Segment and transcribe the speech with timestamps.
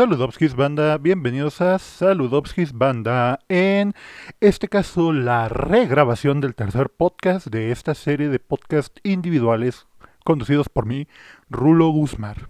[0.00, 3.40] Saludovskis Banda, bienvenidos a Saludovskis Banda.
[3.50, 3.92] En
[4.40, 9.88] este caso, la regrabación del tercer podcast de esta serie de podcasts individuales
[10.24, 11.06] conducidos por mí,
[11.50, 12.48] Rulo Guzmar.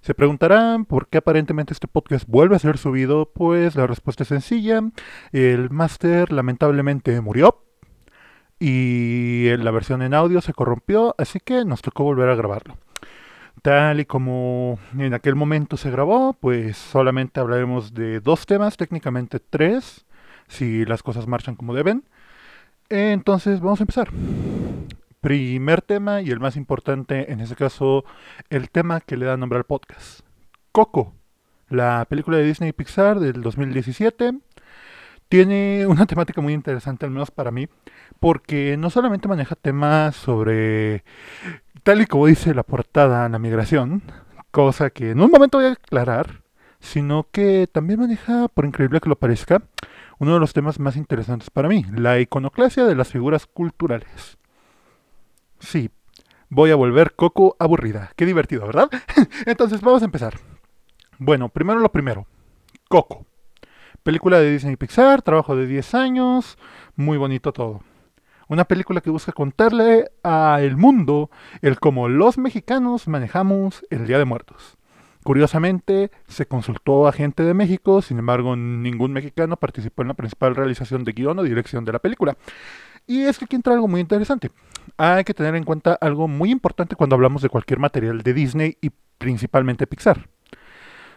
[0.00, 4.28] Se preguntarán por qué aparentemente este podcast vuelve a ser subido, pues la respuesta es
[4.28, 4.80] sencilla.
[5.32, 7.64] El máster lamentablemente murió
[8.60, 12.76] y la versión en audio se corrompió, así que nos tocó volver a grabarlo.
[13.62, 19.38] Tal y como en aquel momento se grabó, pues solamente hablaremos de dos temas, técnicamente
[19.38, 20.04] tres,
[20.48, 22.02] si las cosas marchan como deben.
[22.88, 24.08] Entonces vamos a empezar.
[25.20, 28.04] Primer tema y el más importante, en este caso,
[28.50, 30.22] el tema que le da nombre al podcast.
[30.72, 31.14] Coco,
[31.68, 34.32] la película de Disney Pixar del 2017.
[35.28, 37.68] Tiene una temática muy interesante, al menos para mí,
[38.18, 41.04] porque no solamente maneja temas sobre
[41.82, 44.02] tal y como dice la portada, la migración,
[44.50, 46.42] cosa que en un momento voy a aclarar,
[46.80, 49.62] sino que también maneja, por increíble que lo parezca,
[50.18, 54.38] uno de los temas más interesantes para mí, la iconoclasia de las figuras culturales.
[55.58, 55.90] Sí,
[56.48, 58.12] voy a volver Coco aburrida.
[58.16, 58.88] Qué divertido, ¿verdad?
[59.46, 60.34] Entonces vamos a empezar.
[61.18, 62.26] Bueno, primero lo primero.
[62.88, 63.26] Coco.
[64.02, 66.58] Película de Disney Pixar, trabajo de 10 años,
[66.96, 67.82] muy bonito todo.
[68.52, 71.30] Una película que busca contarle al mundo
[71.62, 74.76] el cómo los mexicanos manejamos el Día de Muertos.
[75.24, 80.54] Curiosamente, se consultó a gente de México, sin embargo, ningún mexicano participó en la principal
[80.54, 82.36] realización de guion o dirección de la película.
[83.06, 84.50] Y es que aquí entra algo muy interesante.
[84.98, 88.76] Hay que tener en cuenta algo muy importante cuando hablamos de cualquier material de Disney
[88.82, 90.28] y principalmente Pixar.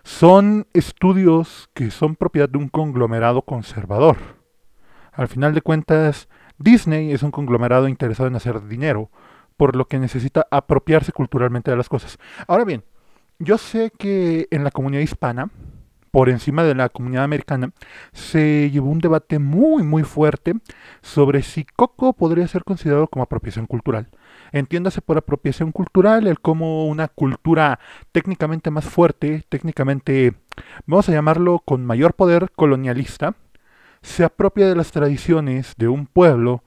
[0.03, 4.15] Son estudios que son propiedad de un conglomerado conservador.
[5.11, 9.09] Al final de cuentas, Disney es un conglomerado interesado en hacer dinero,
[9.57, 12.17] por lo que necesita apropiarse culturalmente de las cosas.
[12.47, 12.83] Ahora bien,
[13.39, 15.49] yo sé que en la comunidad hispana,
[16.11, 17.71] por encima de la comunidad americana,
[18.13, 20.53] se llevó un debate muy muy fuerte
[21.01, 24.07] sobre si Coco podría ser considerado como apropiación cultural.
[24.53, 27.79] Entiéndase por apropiación cultural el como una cultura
[28.13, 30.35] técnicamente más fuerte, técnicamente,
[30.85, 33.35] vamos a llamarlo con mayor poder colonialista,
[34.05, 36.63] se apropia de las tradiciones de un pueblo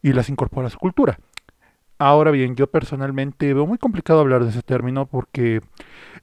[0.00, 1.18] y las incorpora a su cultura.
[1.98, 5.60] Ahora bien, yo personalmente veo muy complicado hablar de ese término porque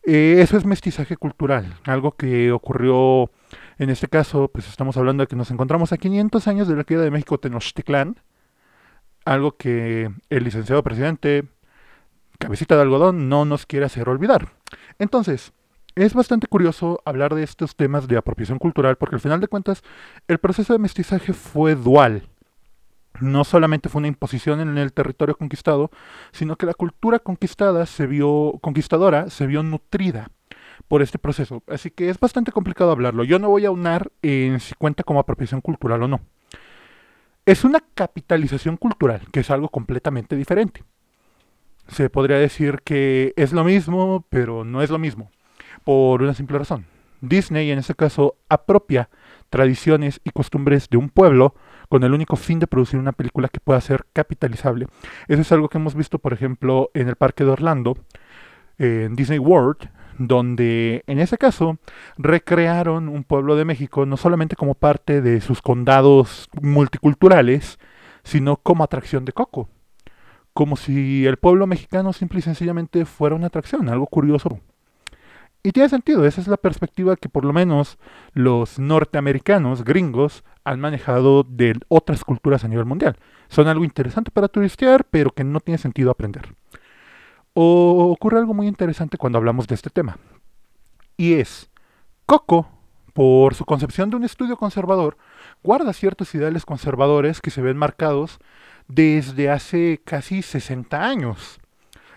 [0.04, 3.30] eh, eso es mestizaje cultural, algo que ocurrió
[3.78, 6.84] en este caso, pues estamos hablando de que nos encontramos a 500 años de la
[6.84, 8.20] caída de México Tenochtitlán,
[9.24, 11.44] algo que el licenciado presidente
[12.40, 14.54] Cabecita de Algodón no nos quiere hacer olvidar.
[14.98, 15.54] Entonces,
[15.96, 19.82] es bastante curioso hablar de estos temas de apropiación cultural porque al final de cuentas
[20.28, 22.28] el proceso de mestizaje fue dual.
[23.22, 25.90] No solamente fue una imposición en el territorio conquistado,
[26.34, 30.32] sino que la cultura conquistada se vio conquistadora se vio nutrida
[30.90, 31.64] por este proceso.
[31.68, 33.24] Así que es bastante complicado hablarlo.
[33.24, 36.20] Yo no voy a unar en si cuenta como apropiación cultural o no.
[37.46, 40.84] Es una capitalización cultural, que es algo completamente diferente.
[41.88, 45.30] Se podría decir que es lo mismo, pero no es lo mismo
[45.86, 46.86] por una simple razón.
[47.22, 49.10] Disney, en este caso, apropia
[49.50, 51.56] tradiciones y costumbres de un pueblo
[51.88, 54.88] con el único fin de producir una película que pueda ser capitalizable.
[55.28, 57.98] Eso es algo que hemos visto, por ejemplo, en el parque de Orlando,
[58.78, 61.78] en Disney World, donde en ese caso
[62.18, 67.80] recrearon un pueblo de México no solamente como parte de sus condados multiculturales,
[68.24, 69.70] sino como atracción de Coco.
[70.54, 74.60] Como si el pueblo mexicano simple y sencillamente fuera una atracción, algo curioso.
[75.66, 77.98] Y tiene sentido, esa es la perspectiva que por lo menos
[78.34, 83.18] los norteamericanos, gringos, han manejado de otras culturas a nivel mundial.
[83.48, 86.54] Son algo interesante para turistear, pero que no tiene sentido aprender.
[87.56, 90.20] Ocurre algo muy interesante cuando hablamos de este tema.
[91.18, 91.72] Y es,
[92.28, 92.70] Coco,
[93.14, 95.18] por su concepción de un estudio conservador,
[95.64, 98.38] guarda ciertos ideales conservadores que se ven marcados
[98.88, 101.60] desde hace casi 60 años.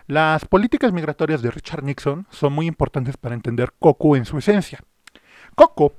[0.09, 4.81] Las políticas migratorias de Richard Nixon son muy importantes para entender Coco en su esencia.
[5.55, 5.93] Coco,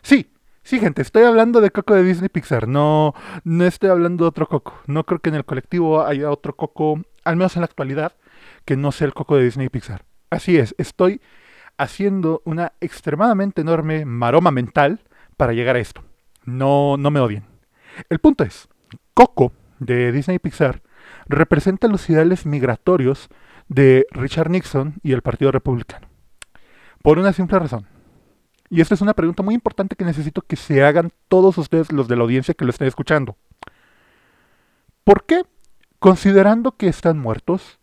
[0.00, 0.32] sí,
[0.62, 3.12] sí gente, estoy hablando de Coco de Disney Pixar, no,
[3.44, 4.80] no estoy hablando de otro Coco.
[4.86, 8.14] No creo que en el colectivo haya otro Coco, al menos en la actualidad,
[8.64, 10.06] que no sea el Coco de Disney Pixar.
[10.30, 11.20] Así es, estoy
[11.76, 15.00] haciendo una extremadamente enorme maroma mental
[15.36, 16.02] para llegar a esto.
[16.46, 17.44] No, no me odien.
[18.08, 18.66] El punto es,
[19.12, 20.80] Coco de Disney Pixar
[21.28, 23.28] representa los ideales migratorios
[23.68, 26.08] de Richard Nixon y el Partido Republicano.
[27.02, 27.86] Por una simple razón.
[28.70, 32.08] Y esta es una pregunta muy importante que necesito que se hagan todos ustedes, los
[32.08, 33.36] de la audiencia que lo estén escuchando.
[35.04, 35.42] ¿Por qué,
[35.98, 37.80] considerando que están muertos,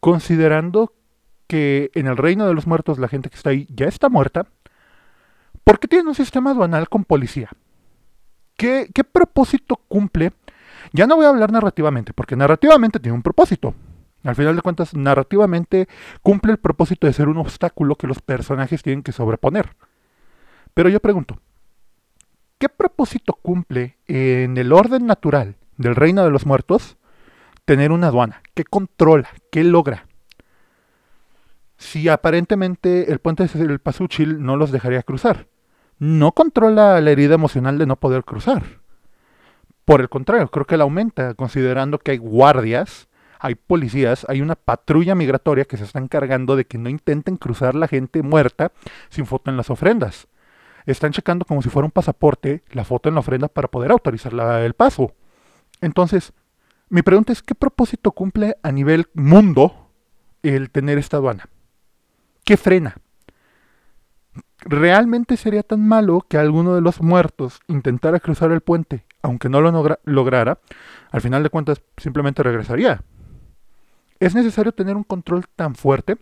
[0.00, 0.92] considerando
[1.46, 4.46] que en el reino de los muertos la gente que está ahí ya está muerta,
[5.64, 7.50] porque tienen un sistema aduanal con policía.
[8.56, 10.32] ¿Qué, ¿Qué propósito cumple?
[10.92, 13.74] Ya no voy a hablar narrativamente, porque narrativamente tiene un propósito.
[14.24, 15.88] Al final de cuentas, narrativamente
[16.22, 19.76] cumple el propósito de ser un obstáculo que los personajes tienen que sobreponer.
[20.74, 21.40] Pero yo pregunto,
[22.58, 26.98] ¿qué propósito cumple en el orden natural del reino de los muertos
[27.64, 28.42] tener una aduana?
[28.54, 29.28] ¿Qué controla?
[29.50, 30.06] ¿Qué logra?
[31.78, 35.46] Si aparentemente el puente del Pasuchil no los dejaría cruzar,
[35.98, 38.80] no controla la herida emocional de no poder cruzar.
[39.86, 43.08] Por el contrario, creo que la aumenta, considerando que hay guardias
[43.40, 47.74] hay policías, hay una patrulla migratoria que se está encargando de que no intenten cruzar
[47.74, 48.70] la gente muerta
[49.08, 50.28] sin foto en las ofrendas.
[50.84, 54.34] Están checando como si fuera un pasaporte la foto en la ofrenda para poder autorizar
[54.34, 55.14] el paso.
[55.80, 56.34] Entonces,
[56.90, 59.90] mi pregunta es, ¿qué propósito cumple a nivel mundo
[60.42, 61.48] el tener esta aduana?
[62.44, 62.96] ¿Qué frena?
[64.58, 69.62] ¿Realmente sería tan malo que alguno de los muertos intentara cruzar el puente, aunque no
[69.62, 70.58] lo lograra?
[71.10, 73.02] Al final de cuentas, simplemente regresaría
[74.20, 76.16] es necesario tener un control tan fuerte,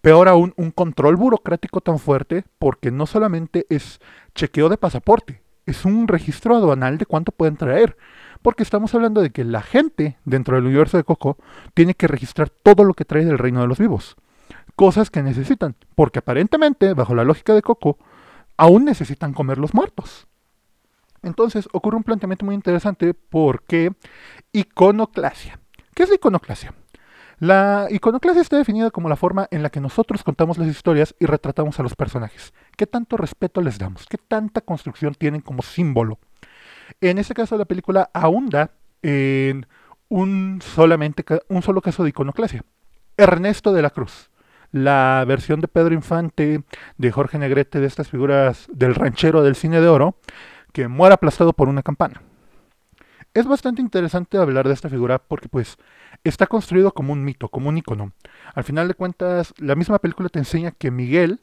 [0.00, 4.00] peor aún, un control burocrático tan fuerte, porque no solamente es
[4.34, 7.96] chequeo de pasaporte, es un registro aduanal de cuánto pueden traer.
[8.42, 11.36] Porque estamos hablando de que la gente dentro del universo de Coco
[11.74, 14.16] tiene que registrar todo lo que trae del reino de los vivos.
[14.76, 17.98] Cosas que necesitan, porque aparentemente, bajo la lógica de Coco,
[18.56, 20.26] aún necesitan comer los muertos.
[21.22, 23.92] Entonces ocurre un planteamiento muy interesante porque
[24.52, 25.60] iconoclasia.
[25.94, 26.72] ¿Qué es la iconoclasia?
[27.40, 31.24] La iconoclasia está definida como la forma en la que nosotros contamos las historias y
[31.24, 32.52] retratamos a los personajes.
[32.76, 34.04] ¿Qué tanto respeto les damos?
[34.04, 36.18] ¿Qué tanta construcción tienen como símbolo?
[37.00, 39.66] En este caso la película ahonda en
[40.10, 42.62] un, solamente, un solo caso de iconoclasia.
[43.16, 44.28] Ernesto de la Cruz.
[44.70, 46.62] La versión de Pedro Infante,
[46.98, 50.14] de Jorge Negrete, de estas figuras del ranchero del cine de oro,
[50.74, 52.20] que muere aplastado por una campana.
[53.32, 55.76] Es bastante interesante hablar de esta figura porque pues
[56.24, 58.12] está construido como un mito, como un icono.
[58.54, 61.40] Al final de cuentas, la misma película te enseña que Miguel,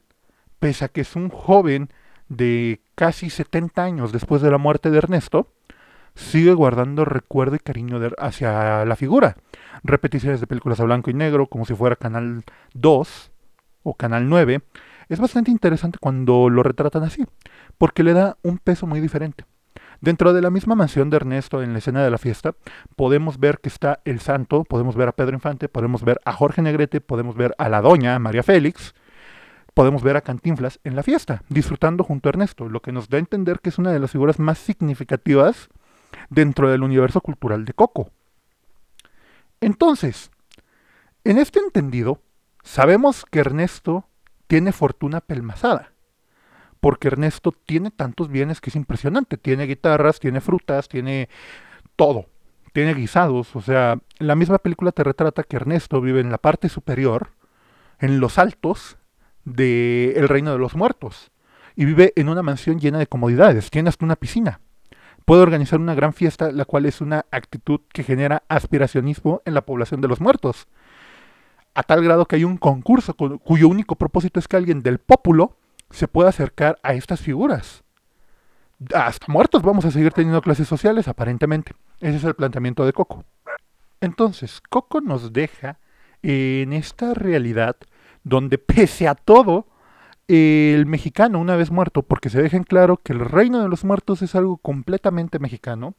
[0.58, 1.88] pese a que es un joven
[2.28, 5.50] de casi 70 años después de la muerte de Ernesto,
[6.14, 9.36] sigue guardando recuerdo y cariño hacia la figura.
[9.82, 12.44] Repeticiones de películas a blanco y negro, como si fuera Canal
[12.74, 13.30] 2
[13.84, 14.60] o Canal 9.
[15.08, 17.24] Es bastante interesante cuando lo retratan así,
[17.78, 19.46] porque le da un peso muy diferente.
[20.00, 22.54] Dentro de la misma mansión de Ernesto, en la escena de la fiesta,
[22.94, 26.62] podemos ver que está el santo, podemos ver a Pedro Infante, podemos ver a Jorge
[26.62, 28.94] Negrete, podemos ver a la doña María Félix,
[29.74, 33.16] podemos ver a Cantinflas en la fiesta, disfrutando junto a Ernesto, lo que nos da
[33.16, 35.68] a entender que es una de las figuras más significativas
[36.30, 38.10] dentro del universo cultural de Coco.
[39.60, 40.30] Entonces,
[41.24, 42.22] en este entendido,
[42.62, 44.08] sabemos que Ernesto
[44.46, 45.90] tiene fortuna pelmazada
[46.80, 49.36] porque Ernesto tiene tantos bienes que es impresionante.
[49.36, 51.28] Tiene guitarras, tiene frutas, tiene
[51.96, 52.26] todo.
[52.72, 53.54] Tiene guisados.
[53.56, 57.30] O sea, la misma película te retrata que Ernesto vive en la parte superior,
[57.98, 58.98] en los altos
[59.44, 61.30] del reino de los muertos.
[61.74, 63.70] Y vive en una mansión llena de comodidades.
[63.70, 64.60] Tiene hasta una piscina.
[65.24, 69.60] Puede organizar una gran fiesta, la cual es una actitud que genera aspiracionismo en la
[69.60, 70.68] población de los muertos.
[71.74, 75.57] A tal grado que hay un concurso cuyo único propósito es que alguien del pópulo
[75.90, 77.82] se puede acercar a estas figuras.
[78.94, 81.72] Hasta muertos vamos a seguir teniendo clases sociales, aparentemente.
[82.00, 83.24] Ese es el planteamiento de Coco.
[84.00, 85.78] Entonces, Coco nos deja
[86.22, 87.76] en esta realidad
[88.22, 89.66] donde pese a todo,
[90.28, 94.20] el mexicano, una vez muerto, porque se dejen claro que el reino de los muertos
[94.20, 95.94] es algo completamente mexicano,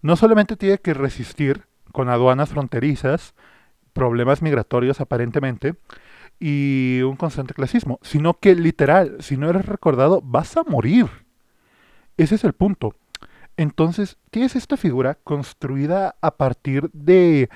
[0.00, 3.34] no solamente tiene que resistir con aduanas fronterizas,
[3.92, 5.74] problemas migratorios aparentemente,
[6.38, 11.06] y un constante clasismo, sino que literal, si no eres recordado, vas a morir.
[12.16, 12.94] Ese es el punto.
[13.56, 17.48] Entonces, tienes esta figura construida a partir de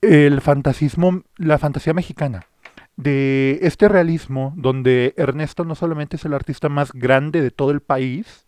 [0.00, 2.46] el fantasismo, la fantasía mexicana,
[2.96, 7.80] de este realismo donde Ernesto no solamente es el artista más grande de todo el
[7.80, 8.46] país,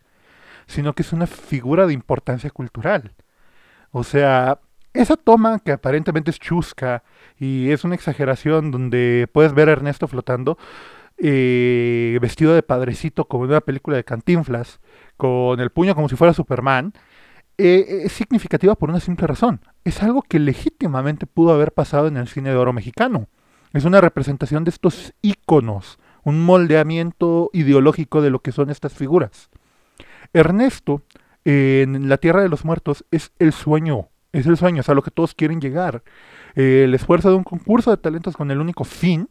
[0.67, 3.13] sino que es una figura de importancia cultural.
[3.93, 4.61] O sea,
[4.97, 7.03] esa toma que aparentemente es chusca
[7.39, 10.59] y es una exageración donde puedes ver a Ernesto flotando
[11.19, 14.81] eh, vestido de padrecito como en una película de Cantinflas,
[15.17, 16.93] con el puño como si fuera Superman,
[17.59, 19.61] eh, es significativa por una simple razón.
[19.85, 23.29] Es algo que legítimamente pudo haber pasado en el cine de oro mexicano.
[23.73, 29.49] Es una representación de estos íconos, un moldeamiento ideológico de lo que son estas figuras.
[30.33, 31.03] Ernesto,
[31.45, 35.03] en La Tierra de los Muertos, es el sueño es el sueño, es a lo
[35.03, 36.03] que todos quieren llegar.
[36.55, 39.29] el esfuerzo de un concurso de talentos con el único fin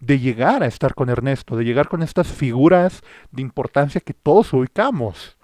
[0.00, 4.52] de llegar a estar con Ernesto, de llegar con estas figuras de importancia que todos
[4.52, 5.36] ubicamos.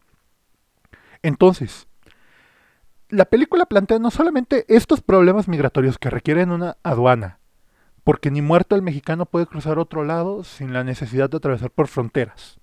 [1.23, 1.87] Entonces,
[3.09, 7.38] la película plantea no solamente estos problemas migratorios que requieren una aduana,
[8.03, 11.88] porque ni muerto el mexicano puede cruzar otro lado sin la necesidad de atravesar por
[11.88, 12.59] fronteras.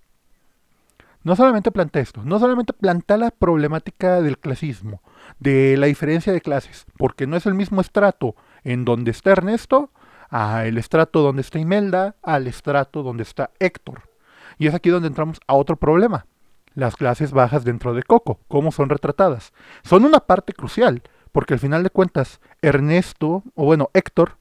[1.24, 5.02] No solamente plantea esto, no solamente plantea la problemática del clasismo,
[5.40, 9.92] de la diferencia de clases, porque no es el mismo estrato en donde está Ernesto,
[10.30, 14.10] al estrato donde está Imelda, al estrato donde está Héctor.
[14.58, 16.26] Y es aquí donde entramos a otro problema,
[16.74, 19.54] las clases bajas dentro de Coco, cómo son retratadas.
[19.84, 24.38] Son una parte crucial, porque al final de cuentas, Ernesto, o bueno, Héctor,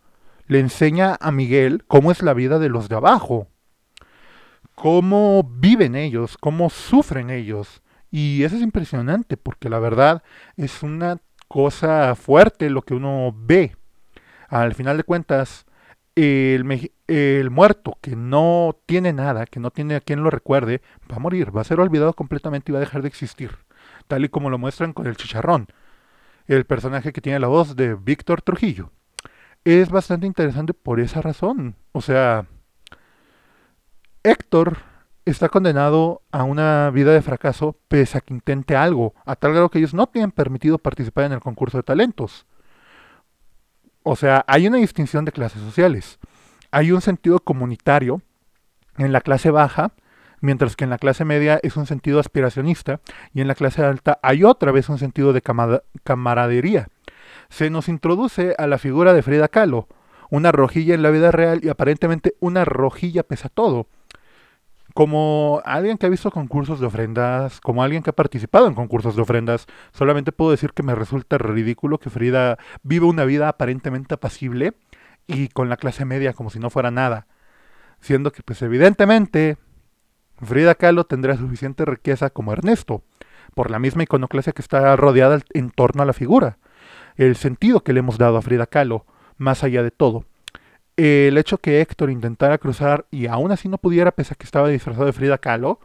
[0.46, 3.48] le enseña a Miguel cómo es la vida de los de abajo,
[4.74, 7.81] cómo viven ellos, cómo sufren ellos.
[8.12, 10.22] Y eso es impresionante, porque la verdad
[10.58, 11.16] es una
[11.48, 13.74] cosa fuerte lo que uno ve.
[14.48, 15.64] Al final de cuentas,
[16.14, 21.16] el, el, muerto que no tiene nada, que no tiene a quien lo recuerde, va
[21.16, 23.56] a morir, va a ser olvidado completamente y va a dejar de existir,
[24.08, 25.68] tal y como lo muestran con el chicharrón,
[26.46, 28.90] el personaje que tiene la voz de Víctor Trujillo.
[29.64, 31.76] Es bastante interesante por esa razón.
[31.92, 32.46] O sea,
[34.22, 34.91] Héctor
[35.24, 39.68] está condenado a una vida de fracaso pese a que intente algo, a tal grado
[39.68, 42.46] que ellos no tienen permitido participar en el concurso de talentos.
[44.02, 46.18] O sea, hay una distinción de clases sociales.
[46.72, 48.20] Hay un sentido comunitario
[48.98, 49.92] en la clase baja,
[50.40, 53.00] mientras que en la clase media es un sentido aspiracionista,
[53.32, 55.42] y en la clase alta hay otra vez un sentido de
[56.02, 56.88] camaradería.
[57.48, 59.86] Se nos introduce a la figura de Frida Kahlo,
[60.30, 63.86] una rojilla en la vida real y aparentemente una rojilla pesa todo
[64.94, 69.16] como alguien que ha visto concursos de ofrendas, como alguien que ha participado en concursos
[69.16, 74.14] de ofrendas, solamente puedo decir que me resulta ridículo que Frida viva una vida aparentemente
[74.14, 74.74] apacible
[75.26, 77.26] y con la clase media como si no fuera nada.
[78.00, 79.56] Siendo que, pues evidentemente,
[80.42, 83.04] Frida Kahlo tendrá suficiente riqueza como Ernesto,
[83.54, 86.58] por la misma iconoclasia que está rodeada en torno a la figura.
[87.16, 89.06] El sentido que le hemos dado a Frida Kahlo,
[89.36, 90.24] más allá de todo
[90.96, 94.68] el hecho que Héctor intentara cruzar y aún así no pudiera, pese a que estaba
[94.68, 95.80] disfrazado de Frida Kahlo,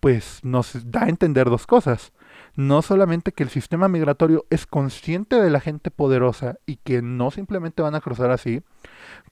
[0.00, 2.12] pues nos da a entender dos cosas.
[2.54, 7.30] No solamente que el sistema migratorio es consciente de la gente poderosa y que no
[7.30, 8.62] simplemente van a cruzar así,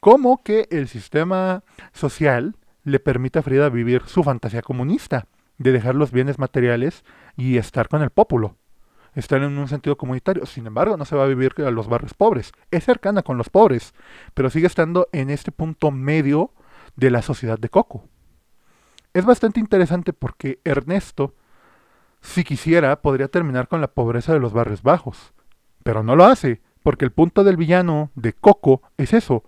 [0.01, 5.27] como que el sistema social le permite a Frida vivir su fantasía comunista,
[5.59, 7.05] de dejar los bienes materiales
[7.37, 8.57] y estar con el pópulo
[9.15, 10.47] están en un sentido comunitario.
[10.47, 12.53] Sin embargo, no se va a vivir a los barrios pobres.
[12.71, 13.95] Es cercana con los pobres,
[14.35, 16.53] pero sigue estando en este punto medio
[16.97, 18.05] de la sociedad de Coco.
[19.13, 21.35] Es bastante interesante porque Ernesto,
[22.21, 25.33] si quisiera, podría terminar con la pobreza de los barrios bajos,
[25.83, 29.45] pero no lo hace, porque el punto del villano de Coco es eso,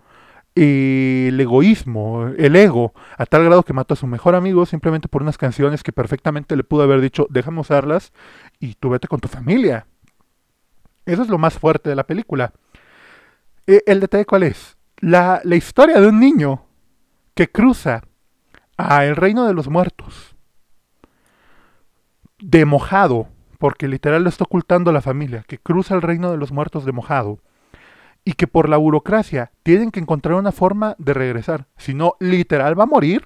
[0.54, 5.22] el egoísmo, el ego, a tal grado que mató a su mejor amigo simplemente por
[5.22, 8.12] unas canciones que perfectamente le pudo haber dicho, déjame usarlas
[8.62, 9.86] y tú vete con tu familia.
[11.04, 12.52] Eso es lo más fuerte de la película.
[13.66, 14.76] Eh, el detalle cuál es?
[14.98, 16.64] La, la historia de un niño
[17.34, 18.02] que cruza
[18.76, 20.36] a el reino de los muertos,
[22.38, 23.26] de mojado,
[23.58, 26.92] porque literal lo está ocultando la familia, que cruza el reino de los muertos de
[26.92, 27.40] mojado
[28.24, 31.66] y que por la burocracia tienen que encontrar una forma de regresar.
[31.76, 33.24] Si no, literal va a morir.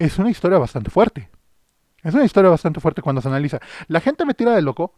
[0.00, 1.30] Es una historia bastante fuerte.
[2.04, 3.58] Es una historia bastante fuerte cuando se analiza.
[3.88, 4.94] La gente me tira de loco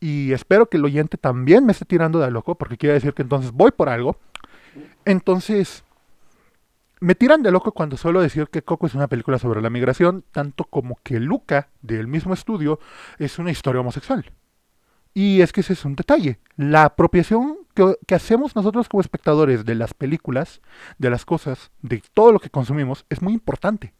[0.00, 3.22] y espero que el oyente también me esté tirando de loco porque quiere decir que
[3.22, 4.18] entonces voy por algo.
[5.04, 5.84] Entonces,
[7.00, 10.24] me tiran de loco cuando suelo decir que Coco es una película sobre la migración,
[10.32, 12.80] tanto como que Luca, del mismo estudio,
[13.18, 14.24] es una historia homosexual.
[15.12, 16.40] Y es que ese es un detalle.
[16.56, 20.60] La apropiación que, hacemos nosotros como espectadores de las películas,
[20.98, 23.94] de las cosas, de todo lo que consumimos, es muy importante.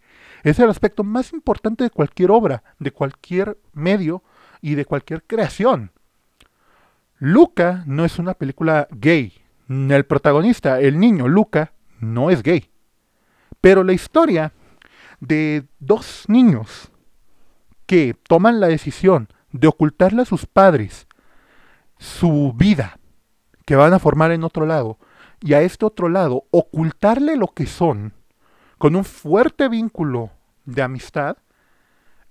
[0.44, 4.22] Es el aspecto más importante de cualquier obra, de cualquier medio
[4.60, 5.90] y de cualquier creación.
[7.18, 9.32] Luca no es una película gay.
[9.68, 12.70] El protagonista, el niño Luca, no es gay.
[13.62, 14.52] Pero la historia
[15.20, 16.92] de dos niños
[17.86, 21.06] que toman la decisión de ocultarle a sus padres
[21.98, 22.98] su vida
[23.64, 24.98] que van a formar en otro lado
[25.40, 28.12] y a este otro lado ocultarle lo que son
[28.78, 30.30] con un fuerte vínculo
[30.64, 31.36] de amistad,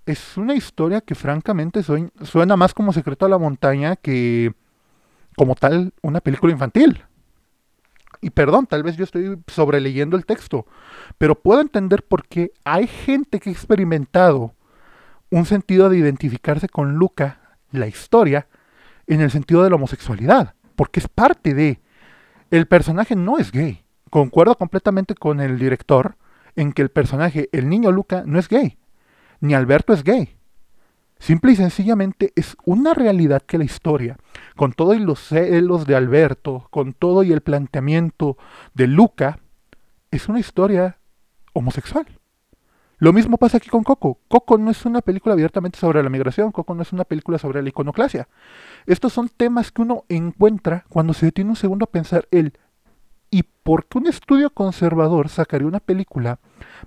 [0.06, 4.52] es una historia que francamente suena más como Secreto a la Montaña que
[5.36, 7.02] como tal una película infantil.
[8.20, 10.66] Y perdón, tal vez yo estoy sobreleyendo el texto,
[11.18, 14.54] pero puedo entender por qué hay gente que ha experimentado
[15.30, 18.46] un sentido de identificarse con Luca, la historia,
[19.06, 21.80] en el sentido de la homosexualidad, porque es parte de...
[22.50, 26.16] El personaje no es gay, concuerdo completamente con el director
[26.56, 28.78] en que el personaje, el niño Luca, no es gay,
[29.40, 30.36] ni Alberto es gay.
[31.18, 34.18] Simple y sencillamente es una realidad que la historia,
[34.56, 38.36] con todo y los celos de Alberto, con todo y el planteamiento
[38.74, 39.38] de Luca,
[40.10, 40.98] es una historia
[41.52, 42.06] homosexual.
[42.98, 44.20] Lo mismo pasa aquí con Coco.
[44.28, 47.62] Coco no es una película abiertamente sobre la migración, Coco no es una película sobre
[47.62, 48.28] la iconoclasia.
[48.86, 52.52] Estos son temas que uno encuentra cuando se detiene un segundo a pensar el
[53.34, 56.38] ¿y por qué un estudio conservador sacaría una película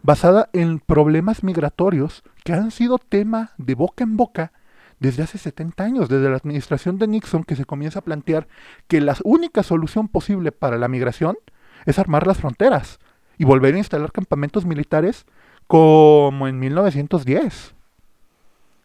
[0.01, 4.53] basada en problemas migratorios que han sido tema de boca en boca
[5.01, 8.47] desde hace 70 años, desde la administración de Nixon, que se comienza a plantear
[8.87, 11.37] que la única solución posible para la migración
[11.85, 12.99] es armar las fronteras
[13.37, 15.25] y volver a instalar campamentos militares
[15.67, 17.75] como en 1910.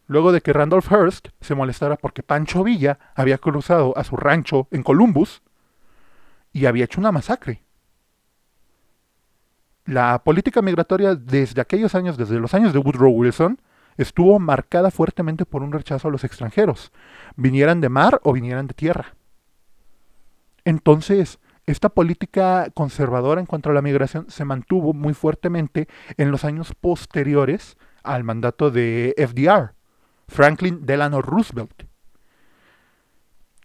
[0.09, 4.66] Luego de que Randolph Hearst se molestara porque Pancho Villa había cruzado a su rancho
[4.73, 5.42] en Columbus
[6.53, 7.63] y había hecho una masacre.
[9.85, 13.61] La política migratoria desde aquellos años, desde los años de Woodrow Wilson,
[13.97, 16.93] estuvo marcada fuertemente por un rechazo a los extranjeros,
[17.37, 19.15] vinieran de mar o vinieran de tierra.
[20.65, 26.45] Entonces, esta política conservadora en cuanto a la migración se mantuvo muy fuertemente en los
[26.45, 29.75] años posteriores al mandato de FDR,
[30.29, 31.85] Franklin Delano Roosevelt.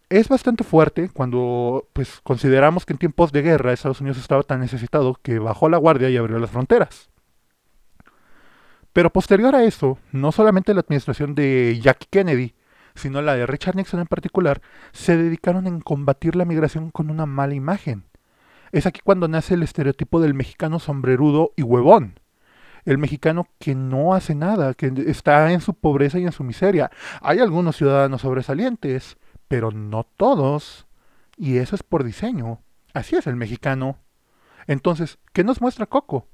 [0.10, 4.62] Es bastante fuerte cuando pues, consideramos que en tiempos de guerra Estados Unidos estaba tan
[4.62, 7.10] necesitado que bajó la guardia y abrió las fronteras.
[8.94, 12.56] Pero posterior a eso, no solamente la administración de Jackie Kennedy,
[12.96, 14.62] sino la de Richard Nixon en particular,
[14.94, 18.06] se dedicaron en combatir la migración con una mala imagen.
[18.72, 22.20] Es aquí cuando nace el estereotipo del mexicano sombrerudo y huevón.
[22.86, 26.90] El mexicano que no hace nada, que está en su pobreza y en su miseria.
[27.22, 30.88] Hay algunos ciudadanos sobresalientes, pero no todos.
[31.38, 32.62] Y eso es por diseño.
[32.94, 34.00] Así es el mexicano.
[34.66, 36.28] Entonces, ¿qué nos muestra Coco?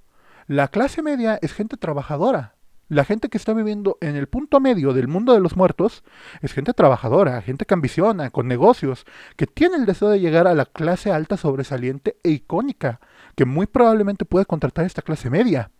[0.47, 2.55] La clase media es gente trabajadora,
[2.93, 6.03] la gente que está viviendo en el punto medio del mundo de los muertos
[6.41, 10.53] es gente trabajadora, gente que ambiciona, con negocios, que tiene el deseo de llegar a
[10.53, 12.99] la clase alta sobresaliente e icónica,
[13.35, 15.71] que muy probablemente puede contratar esta clase media.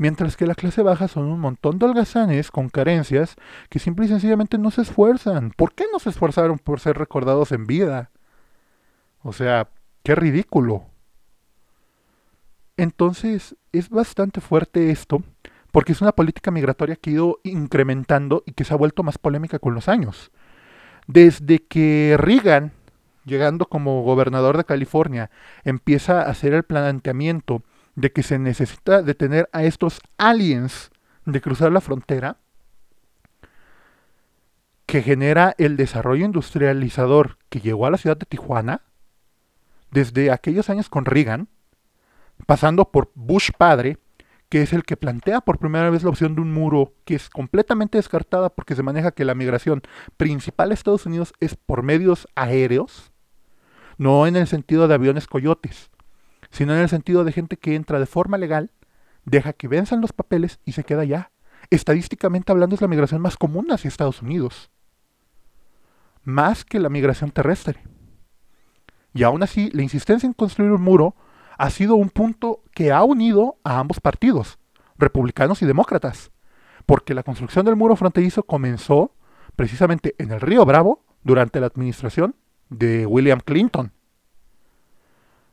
[0.00, 3.36] Mientras que la clase baja son un montón de holgazanes con carencias
[3.68, 5.50] que simple y sencillamente no se esfuerzan.
[5.50, 8.10] ¿Por qué no se esforzaron por ser recordados en vida?
[9.22, 9.68] O sea,
[10.02, 10.86] qué ridículo.
[12.78, 15.22] Entonces, es bastante fuerte esto,
[15.70, 19.18] porque es una política migratoria que ha ido incrementando y que se ha vuelto más
[19.18, 20.30] polémica con los años.
[21.08, 22.72] Desde que Reagan,
[23.26, 25.30] llegando como gobernador de California,
[25.62, 27.62] empieza a hacer el planteamiento
[27.94, 30.90] de que se necesita detener a estos aliens
[31.24, 32.38] de cruzar la frontera,
[34.86, 38.82] que genera el desarrollo industrializador que llegó a la ciudad de Tijuana,
[39.90, 41.48] desde aquellos años con Reagan,
[42.46, 43.98] pasando por Bush padre,
[44.48, 47.30] que es el que plantea por primera vez la opción de un muro que es
[47.30, 49.82] completamente descartada porque se maneja que la migración
[50.16, 53.12] principal a Estados Unidos es por medios aéreos,
[53.96, 55.89] no en el sentido de aviones coyotes,
[56.50, 58.72] sino en el sentido de gente que entra de forma legal,
[59.24, 61.30] deja que venzan los papeles y se queda allá.
[61.70, 64.70] Estadísticamente hablando es la migración más común hacia Estados Unidos,
[66.22, 67.82] más que la migración terrestre.
[69.12, 71.14] Y aún así, la insistencia en construir un muro
[71.58, 74.58] ha sido un punto que ha unido a ambos partidos,
[74.98, 76.30] republicanos y demócratas,
[76.86, 79.14] porque la construcción del muro fronterizo comenzó
[79.56, 82.34] precisamente en el río Bravo durante la administración
[82.70, 83.92] de William Clinton.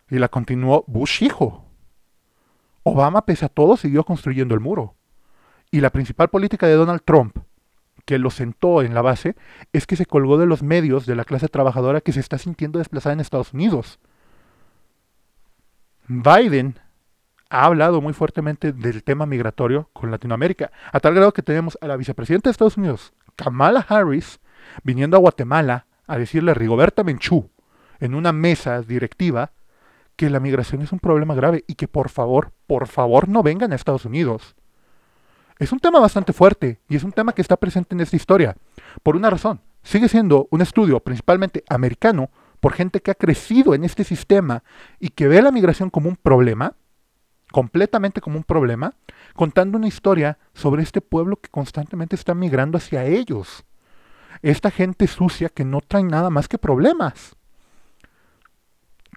[0.10, 1.66] Y la continuó Bush hijo.
[2.84, 4.96] Obama, pese a todo, siguió construyendo el muro.
[5.72, 7.38] Y la principal política de Donald Trump,
[8.06, 9.36] que lo sentó en la base,
[9.74, 12.80] es que se colgó de los medios de la clase trabajadora que se está sintiendo
[12.80, 14.00] desplazada en Estados Unidos.
[16.08, 16.80] Biden
[17.50, 21.88] ha hablado muy fuertemente del tema migratorio con Latinoamérica, a tal grado que tenemos a
[21.88, 24.40] la vicepresidenta de Estados Unidos, Kamala Harris,
[24.84, 27.50] viniendo a Guatemala a decirle a Rigoberta Menchú
[28.00, 29.52] en una mesa directiva
[30.18, 33.72] que la migración es un problema grave y que por favor, por favor no vengan
[33.72, 34.56] a Estados Unidos.
[35.60, 38.58] Es un tema bastante fuerte y es un tema que está presente en esta historia.
[39.04, 43.84] Por una razón, sigue siendo un estudio principalmente americano por gente que ha crecido en
[43.84, 44.64] este sistema
[45.00, 46.74] y que ve la migración como un problema,
[47.52, 48.96] completamente como un problema,
[49.36, 53.64] contando una historia sobre este pueblo que constantemente está migrando hacia ellos.
[54.42, 57.37] Esta gente sucia que no trae nada más que problemas.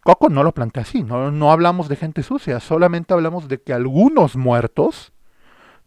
[0.02, 3.72] Coco no lo plantea así, no, no hablamos de gente sucia, solamente hablamos de que
[3.72, 5.12] algunos muertos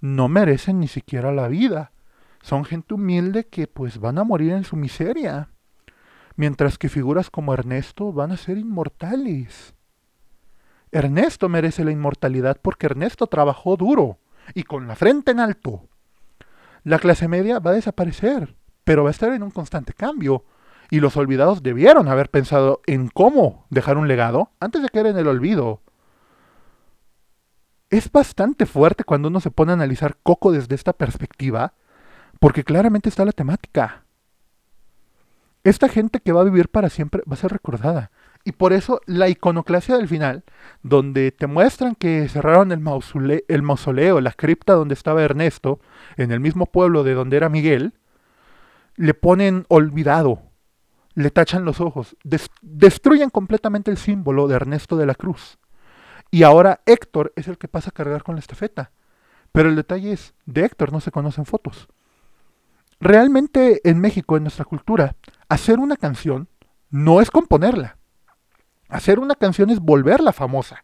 [0.01, 1.91] no merecen ni siquiera la vida.
[2.41, 5.49] Son gente humilde que pues van a morir en su miseria
[6.35, 9.75] mientras que figuras como Ernesto van a ser inmortales.
[10.91, 14.19] Ernesto merece la inmortalidad porque Ernesto trabajó duro
[14.53, 15.87] y con la frente en alto.
[16.83, 20.45] La clase media va a desaparecer, pero va a estar en un constante cambio.
[20.93, 25.17] Y los olvidados debieron haber pensado en cómo dejar un legado antes de caer en
[25.17, 25.81] el olvido.
[27.89, 31.73] Es bastante fuerte cuando uno se pone a analizar Coco desde esta perspectiva,
[32.39, 34.05] porque claramente está la temática.
[35.63, 38.11] Esta gente que va a vivir para siempre va a ser recordada.
[38.43, 40.43] Y por eso la iconoclasia del final,
[40.83, 45.79] donde te muestran que cerraron el, el mausoleo, la cripta donde estaba Ernesto,
[46.17, 47.95] en el mismo pueblo de donde era Miguel,
[48.95, 50.52] le ponen olvidado,
[51.15, 52.15] le tachan los ojos,
[52.61, 55.57] destruyen completamente el símbolo de Ernesto de la Cruz.
[56.31, 58.91] Y ahora Héctor es el que pasa a cargar con la estafeta.
[59.51, 61.87] Pero el detalle es, de Héctor no se conocen fotos.
[62.99, 65.15] Realmente en México, en nuestra cultura,
[65.47, 66.47] hacer una canción
[66.89, 67.97] no es componerla.
[68.89, 70.81] Hacer una canción es volverla famosa.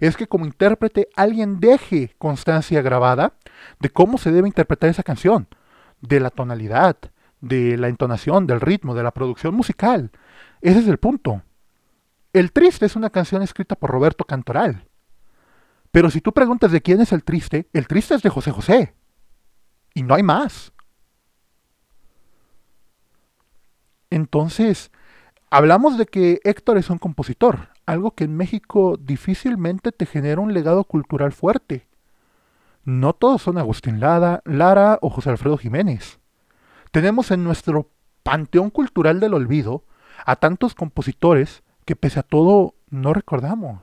[0.00, 3.34] Es que como intérprete alguien deje constancia grabada
[3.78, 5.46] de cómo se debe interpretar esa canción,
[6.00, 6.96] de la tonalidad,
[7.40, 10.10] de la entonación, del ritmo, de la producción musical.
[10.60, 11.42] Ese es el punto.
[12.32, 14.86] El Triste es una canción escrita por Roberto Cantoral.
[15.90, 18.94] Pero si tú preguntas de quién es el Triste, el Triste es de José José.
[19.94, 20.72] Y no hay más.
[24.10, 24.90] Entonces,
[25.50, 30.54] hablamos de que Héctor es un compositor, algo que en México difícilmente te genera un
[30.54, 31.88] legado cultural fuerte.
[32.84, 36.18] No todos son Agustín Lara, Lara o José Alfredo Jiménez.
[36.98, 37.92] Tenemos en nuestro
[38.24, 39.84] panteón cultural del olvido
[40.26, 43.78] a tantos compositores que pese a todo no recordamos.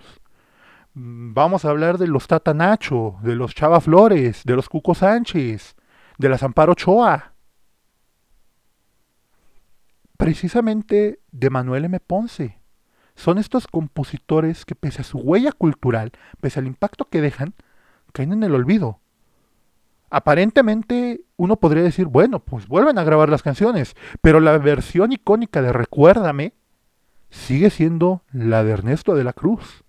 [0.94, 5.78] Vamos a hablar de los Tata Nacho, de los Chava Flores, de los Cuco Sánchez,
[6.18, 7.32] de la Zamparo Ochoa
[10.18, 11.98] precisamente de Manuel M.
[12.02, 12.60] Ponce.
[13.16, 17.54] Son estos compositores que pese a su huella cultural, pese al impacto que dejan,
[18.12, 19.00] caen en el olvido.
[20.18, 25.62] Aparentemente uno podría decir, bueno, pues vuelven a grabar las canciones, pero la versión icónica
[25.62, 26.54] de Recuérdame
[27.30, 29.84] sigue siendo la de Ernesto de la Cruz.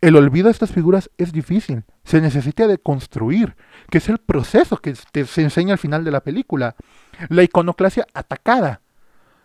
[0.00, 3.56] El olvido de estas figuras es difícil, se necesita de construir,
[3.90, 6.76] que es el proceso que se enseña al final de la película.
[7.28, 8.82] La iconoclasia atacada,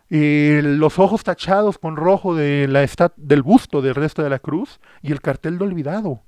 [0.08, 5.14] los ojos tachados con rojo de la del busto del resto de la cruz y
[5.14, 6.22] el cartel de olvidado.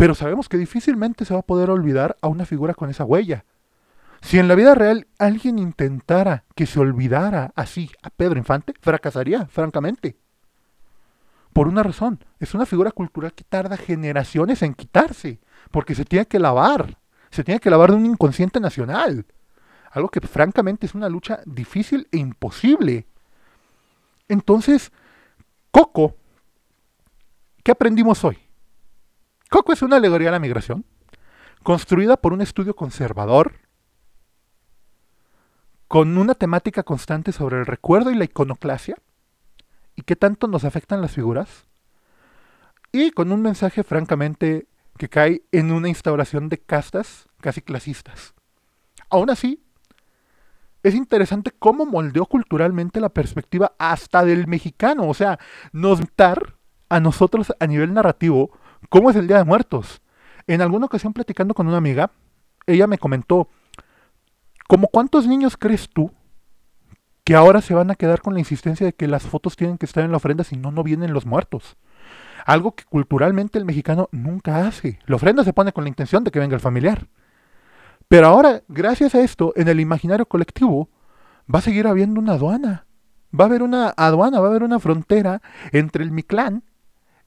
[0.00, 3.44] Pero sabemos que difícilmente se va a poder olvidar a una figura con esa huella.
[4.22, 9.44] Si en la vida real alguien intentara que se olvidara así a Pedro Infante, fracasaría,
[9.48, 10.16] francamente.
[11.52, 15.38] Por una razón, es una figura cultural que tarda generaciones en quitarse,
[15.70, 16.96] porque se tiene que lavar,
[17.30, 19.26] se tiene que lavar de un inconsciente nacional.
[19.90, 23.06] Algo que francamente es una lucha difícil e imposible.
[24.28, 24.92] Entonces,
[25.70, 26.16] Coco,
[27.62, 28.49] ¿qué aprendimos hoy?
[29.50, 30.84] Coco es una alegoría a la migración,
[31.64, 33.54] construida por un estudio conservador,
[35.88, 38.96] con una temática constante sobre el recuerdo y la iconoclasia,
[39.96, 41.66] y qué tanto nos afectan las figuras,
[42.92, 48.34] y con un mensaje francamente que cae en una instauración de castas casi clasistas.
[49.08, 49.64] Aún así,
[50.84, 55.08] es interesante cómo moldeó culturalmente la perspectiva hasta del mexicano.
[55.08, 55.40] O sea,
[55.72, 56.56] nos dar
[56.88, 58.52] a nosotros a nivel narrativo
[58.88, 60.00] cómo es el Día de Muertos.
[60.46, 62.10] En alguna ocasión platicando con una amiga,
[62.66, 63.48] ella me comentó,
[64.68, 66.12] ¿cómo cuántos niños crees tú
[67.24, 69.86] que ahora se van a quedar con la insistencia de que las fotos tienen que
[69.86, 71.76] estar en la ofrenda si no, no vienen los muertos?
[72.46, 74.98] Algo que culturalmente el mexicano nunca hace.
[75.06, 77.06] La ofrenda se pone con la intención de que venga el familiar.
[78.08, 80.88] Pero ahora, gracias a esto, en el imaginario colectivo,
[81.52, 82.86] va a seguir habiendo una aduana.
[83.38, 86.64] Va a haber una aduana, va a haber una frontera entre el Mictlán,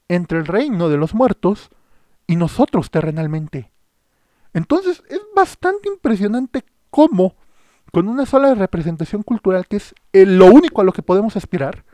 [0.08, 1.70] entre el reino de los muertos
[2.26, 3.72] y nosotros terrenalmente.
[4.52, 7.36] Entonces es bastante impresionante cómo,
[7.92, 11.84] con una sola representación cultural que es lo único a lo que podemos aspirar,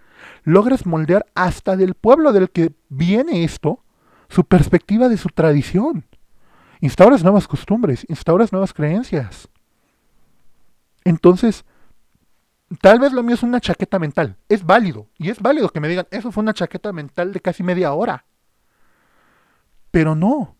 [0.45, 3.83] logras moldear hasta del pueblo del que viene esto
[4.29, 6.05] su perspectiva de su tradición
[6.81, 9.49] instauras nuevas costumbres, instauras nuevas creencias.
[11.05, 11.65] Entonces,
[12.81, 14.37] tal vez lo mío es una chaqueta mental.
[14.49, 15.09] Es válido.
[15.19, 18.25] Y es válido que me digan, eso fue una chaqueta mental de casi media hora.
[19.91, 20.57] Pero no,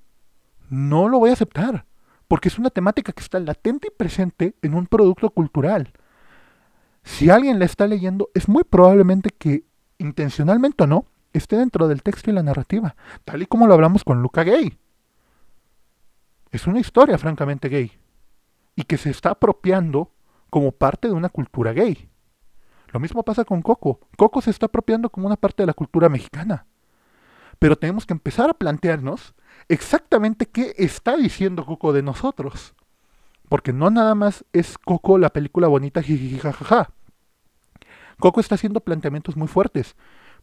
[0.69, 1.87] no lo voy a aceptar.
[2.29, 5.93] Porque es una temática que está latente y presente en un producto cultural.
[7.03, 9.65] Si alguien la está leyendo, es muy probablemente que,
[9.99, 12.95] intencionalmente o no, esté dentro del texto y la narrativa.
[13.25, 14.79] Tal y como lo hablamos con Luca Gay
[16.51, 17.93] es una historia francamente gay
[18.75, 20.13] y que se está apropiando
[20.51, 22.09] como parte de una cultura gay.
[22.93, 24.01] Lo mismo pasa con Coco.
[24.17, 26.67] Coco se está apropiando como una parte de la cultura mexicana.
[27.59, 29.35] pero tenemos que empezar a plantearnos
[29.69, 32.75] exactamente qué está diciendo Coco de nosotros.
[33.51, 36.91] Porque no nada más es Coco la película bonita, jajaja.
[38.19, 39.95] Coco está haciendo planteamientos muy fuertes,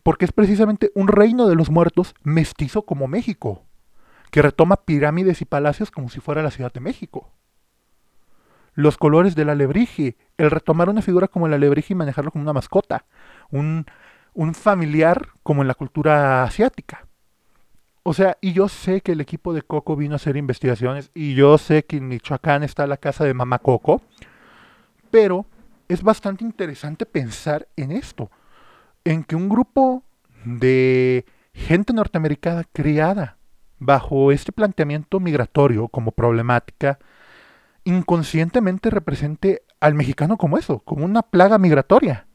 [0.04, 3.63] porque es precisamente un reino de los muertos mestizo como México,
[4.32, 7.32] que retoma pirámides y palacios como si fuera la Ciudad de México.
[8.77, 12.53] Los colores del alebrije, el retomar una figura como el alebrije y manejarlo como una
[12.53, 13.05] mascota,
[13.49, 13.87] un,
[14.35, 17.07] un familiar como en la cultura asiática.
[18.03, 21.33] O sea, y yo sé que el equipo de Coco vino a hacer investigaciones y
[21.33, 24.03] yo sé que en Michoacán está la casa de Mamá Coco,
[25.09, 25.47] pero
[25.87, 28.29] es bastante interesante pensar en esto,
[29.03, 30.03] en que un grupo
[30.45, 33.37] de gente norteamericana criada
[33.79, 36.99] bajo este planteamiento migratorio como problemática,
[37.88, 42.28] inconscientemente represente al mexicano como eso, como una plaga migratoria.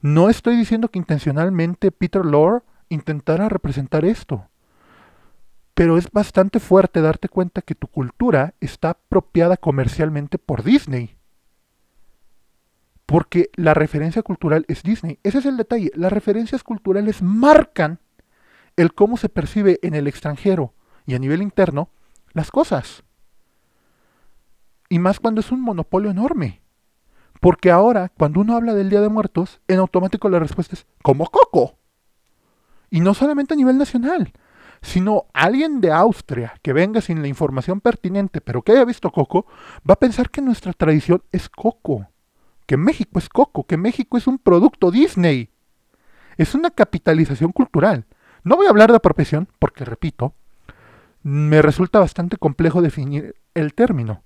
[0.00, 4.48] No estoy diciendo que intencionalmente Peter Lorre intentara representar esto
[5.74, 11.16] pero es bastante fuerte darte cuenta que tu cultura está apropiada comercialmente por Disney.
[13.06, 15.18] Porque la referencia cultural es Disney.
[15.22, 15.90] Ese es el detalle.
[15.94, 17.98] Las referencias culturales marcan
[18.76, 20.74] el cómo se percibe en el extranjero
[21.06, 21.90] y a nivel interno
[22.32, 23.02] las cosas.
[24.92, 26.60] Y más cuando es un monopolio enorme.
[27.40, 31.30] Porque ahora, cuando uno habla del Día de Muertos, en automático la respuesta es como
[31.30, 31.78] Coco.
[32.90, 34.34] Y no solamente a nivel nacional,
[34.82, 39.46] sino alguien de Austria que venga sin la información pertinente, pero que haya visto Coco,
[39.88, 42.08] va a pensar que nuestra tradición es Coco,
[42.66, 45.48] que México es Coco, que México es un producto Disney.
[46.36, 48.04] Es una capitalización cultural.
[48.44, 50.34] No voy a hablar de apropiación, porque repito,
[51.22, 54.22] me resulta bastante complejo definir el término.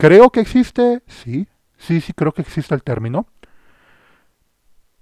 [0.00, 3.26] Creo que existe, sí, sí, sí creo que existe el término,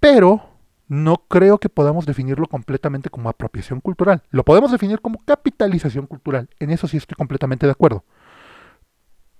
[0.01, 0.41] pero
[0.89, 4.23] no creo que podamos definirlo completamente como apropiación cultural.
[4.29, 6.49] Lo podemos definir como capitalización cultural.
[6.59, 8.03] En eso sí estoy completamente de acuerdo.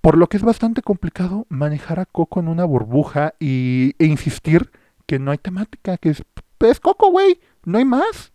[0.00, 4.70] Por lo que es bastante complicado manejar a Coco en una burbuja y, e insistir
[5.04, 6.22] que no hay temática, que es,
[6.60, 8.32] es Coco, güey, no hay más.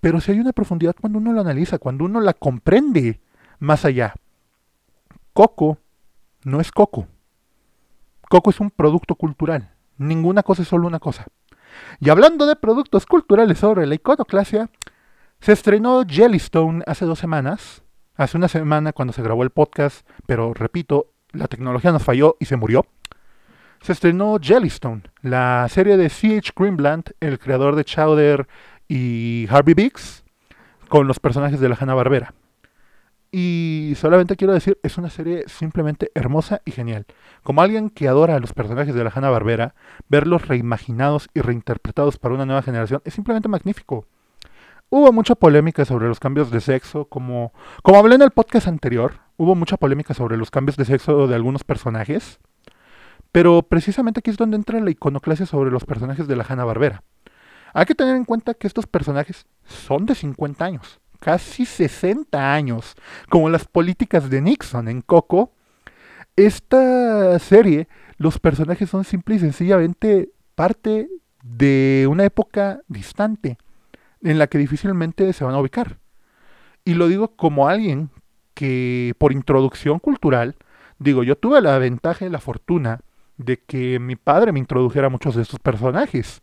[0.00, 3.20] Pero si hay una profundidad cuando uno lo analiza, cuando uno la comprende
[3.60, 4.14] más allá.
[5.32, 5.78] Coco
[6.44, 7.06] no es Coco.
[8.28, 9.74] Coco es un producto cultural.
[9.98, 11.26] Ninguna cosa es solo una cosa.
[12.00, 14.70] Y hablando de productos culturales sobre la iconoclasia,
[15.40, 17.82] se estrenó Jellystone hace dos semanas.
[18.16, 22.44] Hace una semana cuando se grabó el podcast, pero repito, la tecnología nos falló y
[22.44, 22.86] se murió.
[23.80, 26.52] Se estrenó Jellystone, la serie de C.H.
[26.54, 28.46] Greenblatt, el creador de Chowder
[28.88, 30.22] y Harvey Biggs,
[30.88, 32.34] con los personajes de la Hanna-Barbera.
[33.32, 37.06] Y solamente quiero decir, es una serie simplemente hermosa y genial.
[37.44, 39.74] Como alguien que adora a los personajes de la Hanna-Barbera,
[40.08, 44.06] verlos reimaginados y reinterpretados para una nueva generación es simplemente magnífico.
[44.88, 47.52] Hubo mucha polémica sobre los cambios de sexo, como,
[47.84, 51.36] como hablé en el podcast anterior, hubo mucha polémica sobre los cambios de sexo de
[51.36, 52.40] algunos personajes,
[53.30, 57.04] pero precisamente aquí es donde entra la iconoclasia sobre los personajes de la Hanna-Barbera.
[57.72, 62.96] Hay que tener en cuenta que estos personajes son de 50 años casi 60 años,
[63.28, 65.52] como las políticas de Nixon en Coco,
[66.36, 71.08] esta serie, los personajes son simple y sencillamente parte
[71.42, 73.58] de una época distante
[74.22, 75.98] en la que difícilmente se van a ubicar.
[76.84, 78.10] Y lo digo como alguien
[78.54, 80.56] que por introducción cultural,
[80.98, 83.00] digo, yo tuve la ventaja y la fortuna
[83.36, 86.42] de que mi padre me introdujera a muchos de estos personajes.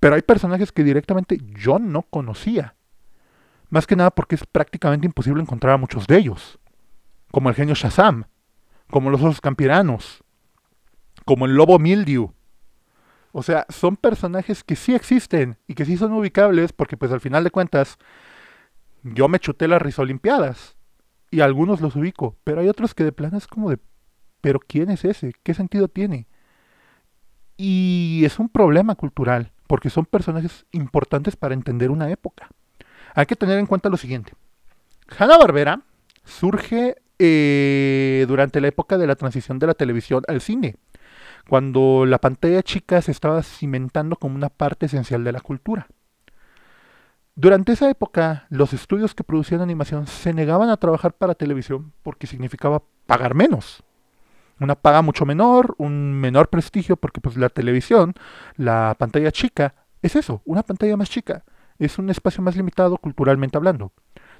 [0.00, 2.74] Pero hay personajes que directamente yo no conocía.
[3.70, 6.58] Más que nada porque es prácticamente imposible encontrar a muchos de ellos.
[7.30, 8.24] Como el genio Shazam,
[8.90, 10.24] como los osos campiranos,
[11.24, 12.32] como el lobo Mildew.
[13.32, 17.20] O sea, son personajes que sí existen y que sí son ubicables porque pues al
[17.20, 17.98] final de cuentas
[19.02, 20.76] yo me chuté las risolimpiadas
[21.30, 23.78] y algunos los ubico, pero hay otros que de plano es como de,
[24.40, 25.34] pero ¿quién es ese?
[25.42, 26.26] ¿Qué sentido tiene?
[27.58, 32.48] Y es un problema cultural porque son personajes importantes para entender una época.
[33.18, 34.32] Hay que tener en cuenta lo siguiente.
[35.18, 35.80] Hanna-Barbera
[36.24, 40.76] surge eh, durante la época de la transición de la televisión al cine,
[41.48, 45.88] cuando la pantalla chica se estaba cimentando como una parte esencial de la cultura.
[47.34, 52.28] Durante esa época, los estudios que producían animación se negaban a trabajar para televisión porque
[52.28, 53.82] significaba pagar menos.
[54.60, 58.14] Una paga mucho menor, un menor prestigio, porque pues la televisión,
[58.54, 61.42] la pantalla chica, es eso, una pantalla más chica
[61.78, 63.92] es un espacio más limitado culturalmente hablando.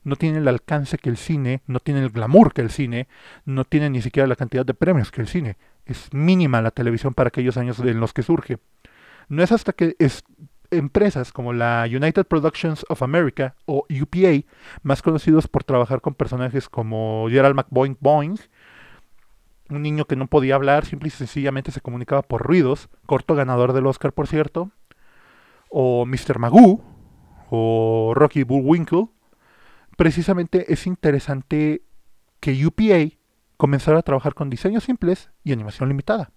[0.05, 3.09] No tiene el alcance que el cine, no tiene el glamour que el cine,
[3.44, 5.57] no tiene ni siquiera la cantidad de premios que el cine.
[5.87, 8.59] Es mínima la televisión para aquellos años en los que surge.
[9.29, 10.24] No es hasta que es,
[10.70, 14.46] empresas como la United Productions of America o UPA,
[14.83, 18.38] más conocidos por trabajar con personajes como Gerald McBoing Boing,
[19.70, 23.72] un niño que no podía hablar, simple y sencillamente se comunicaba por ruidos, corto ganador
[23.72, 24.70] del Oscar por cierto,
[25.70, 26.38] o Mr.
[26.38, 26.83] Magoo,
[27.51, 29.09] o Rocky Bullwinkle,
[29.97, 31.83] precisamente es interesante
[32.41, 33.17] que UPA
[33.57, 36.31] comenzara a trabajar con diseños simples y animación limitada.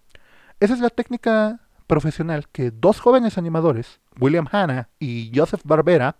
[0.59, 6.17] Esa es la técnica profesional que dos jóvenes animadores, William Hanna y Joseph Barbera,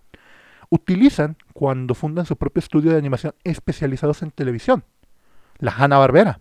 [0.68, 4.84] utilizan cuando fundan su propio estudio de animación especializados en televisión,
[5.58, 6.40] la Hanna Barbera.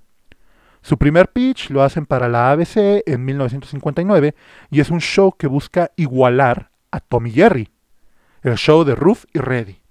[0.82, 4.36] Su primer pitch lo hacen para la ABC en 1959
[4.72, 7.70] y es un show que busca igualar a Tommy Jerry,
[8.41, 9.82] el show de Ruff y Reddy.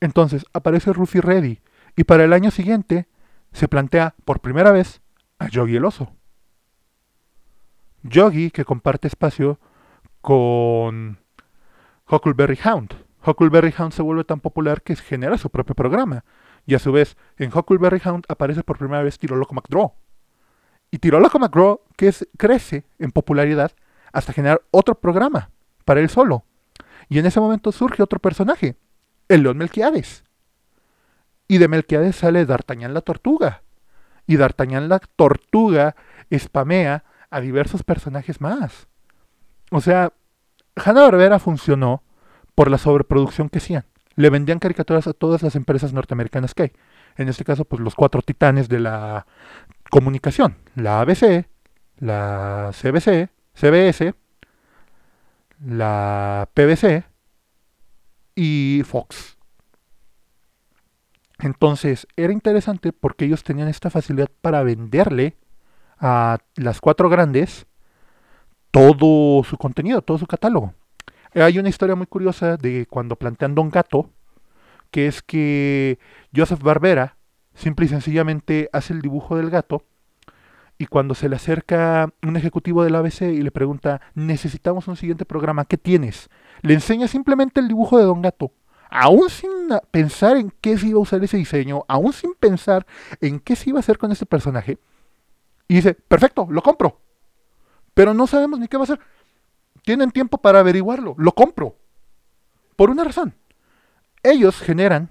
[0.00, 1.60] Entonces aparece Ruff y Reddy
[1.96, 3.06] y para el año siguiente
[3.52, 5.00] se plantea por primera vez
[5.38, 6.12] a Yogi el oso.
[8.02, 9.58] Yogi que comparte espacio
[10.20, 11.18] con
[12.10, 12.94] Huckleberry Hound.
[13.26, 16.24] Huckleberry Hound se vuelve tan popular que genera su propio programa.
[16.66, 19.94] Y a su vez, en Huckleberry Hound aparece por primera vez Tiro Loco McGraw.
[20.90, 23.72] Y Tiro Loco McGraw que crece en popularidad
[24.12, 25.50] hasta generar otro programa
[25.84, 26.44] para él solo.
[27.08, 28.76] Y en ese momento surge otro personaje,
[29.28, 30.24] el León Melquiades.
[31.48, 33.62] Y de Melquiades sale D'Artagnan la tortuga.
[34.26, 35.94] Y D'Artagnan la tortuga
[36.32, 38.88] spamea a diversos personajes más.
[39.70, 40.12] O sea,
[40.74, 42.02] Hanna-Barbera funcionó
[42.54, 43.84] por la sobreproducción que hacían.
[44.14, 46.72] Le vendían caricaturas a todas las empresas norteamericanas que hay.
[47.16, 49.26] En este caso, pues los cuatro titanes de la
[49.90, 50.56] comunicación.
[50.74, 51.46] La ABC,
[51.98, 54.14] la CBC, CBS,
[55.64, 57.04] la PBC
[58.34, 59.36] y Fox.
[61.38, 65.36] Entonces era interesante porque ellos tenían esta facilidad para venderle
[65.98, 67.66] a las cuatro grandes
[68.70, 70.74] todo su contenido, todo su catálogo.
[71.34, 74.10] Hay una historia muy curiosa de cuando plantean Don Gato,
[74.90, 75.98] que es que
[76.34, 77.16] Joseph Barbera
[77.54, 79.84] simple y sencillamente hace el dibujo del gato
[80.78, 85.24] y cuando se le acerca un ejecutivo del ABC y le pregunta, necesitamos un siguiente
[85.24, 86.28] programa, ¿qué tienes?
[86.62, 88.52] Le enseña simplemente el dibujo de Don Gato
[88.90, 89.50] aún sin
[89.90, 92.86] pensar en qué se iba a usar ese diseño, aún sin pensar
[93.20, 94.78] en qué se iba a hacer con ese personaje,
[95.68, 97.00] y dice, perfecto, lo compro.
[97.94, 99.00] Pero no sabemos ni qué va a hacer.
[99.82, 101.76] Tienen tiempo para averiguarlo, lo compro.
[102.76, 103.34] Por una razón.
[104.22, 105.10] Ellos generan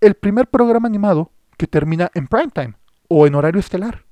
[0.00, 2.74] el primer programa animado que termina en primetime
[3.08, 4.04] o en horario estelar.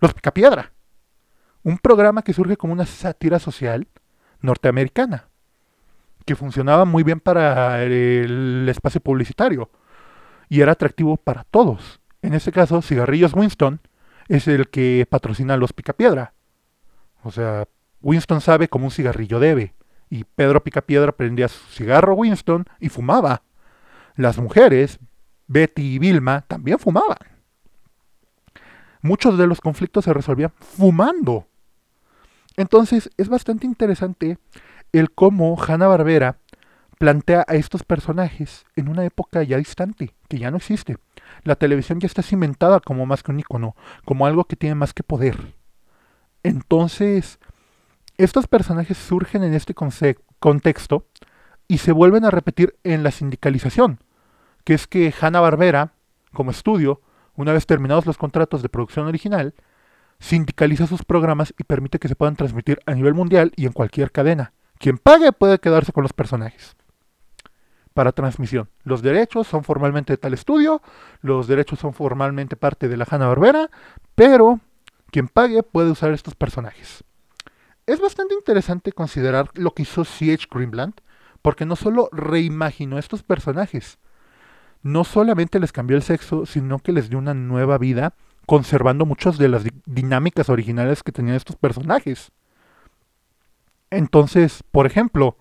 [0.00, 0.72] Los Picapiedra.
[1.62, 3.88] Un programa que surge como una sátira social
[4.40, 5.28] norteamericana
[6.28, 9.70] que funcionaba muy bien para el espacio publicitario
[10.50, 12.00] y era atractivo para todos.
[12.20, 13.80] En este caso, Cigarrillos Winston
[14.28, 16.34] es el que patrocina a los Picapiedra.
[17.22, 17.66] O sea,
[18.02, 19.74] Winston sabe cómo un cigarrillo debe.
[20.10, 23.42] Y Pedro Picapiedra prendía su cigarro Winston y fumaba.
[24.14, 24.98] Las mujeres,
[25.46, 27.16] Betty y Vilma, también fumaban.
[29.02, 31.46] Muchos de los conflictos se resolvían fumando.
[32.56, 34.38] Entonces es bastante interesante
[34.92, 36.38] el cómo Hanna-Barbera
[36.98, 40.98] plantea a estos personajes en una época ya distante, que ya no existe.
[41.44, 44.92] La televisión ya está cimentada como más que un icono, como algo que tiene más
[44.92, 45.54] que poder.
[46.42, 47.38] Entonces,
[48.16, 49.74] estos personajes surgen en este
[50.40, 51.06] contexto
[51.68, 54.00] y se vuelven a repetir en la sindicalización,
[54.64, 55.92] que es que Hanna-Barbera,
[56.32, 57.00] como estudio,
[57.38, 59.54] una vez terminados los contratos de producción original,
[60.18, 64.10] sindicaliza sus programas y permite que se puedan transmitir a nivel mundial y en cualquier
[64.10, 64.52] cadena.
[64.78, 66.76] Quien pague puede quedarse con los personajes
[67.94, 68.68] para transmisión.
[68.82, 70.82] Los derechos son formalmente de tal estudio,
[71.20, 73.70] los derechos son formalmente parte de la Hanna-Barbera,
[74.16, 74.58] pero
[75.12, 77.04] quien pague puede usar estos personajes.
[77.86, 80.48] Es bastante interesante considerar lo que hizo C.H.
[80.50, 81.00] Greenblatt,
[81.40, 83.98] porque no solo reimaginó estos personajes,
[84.82, 88.14] no solamente les cambió el sexo, sino que les dio una nueva vida,
[88.46, 92.32] conservando muchas de las dinámicas originales que tenían estos personajes.
[93.90, 95.36] Entonces, por ejemplo,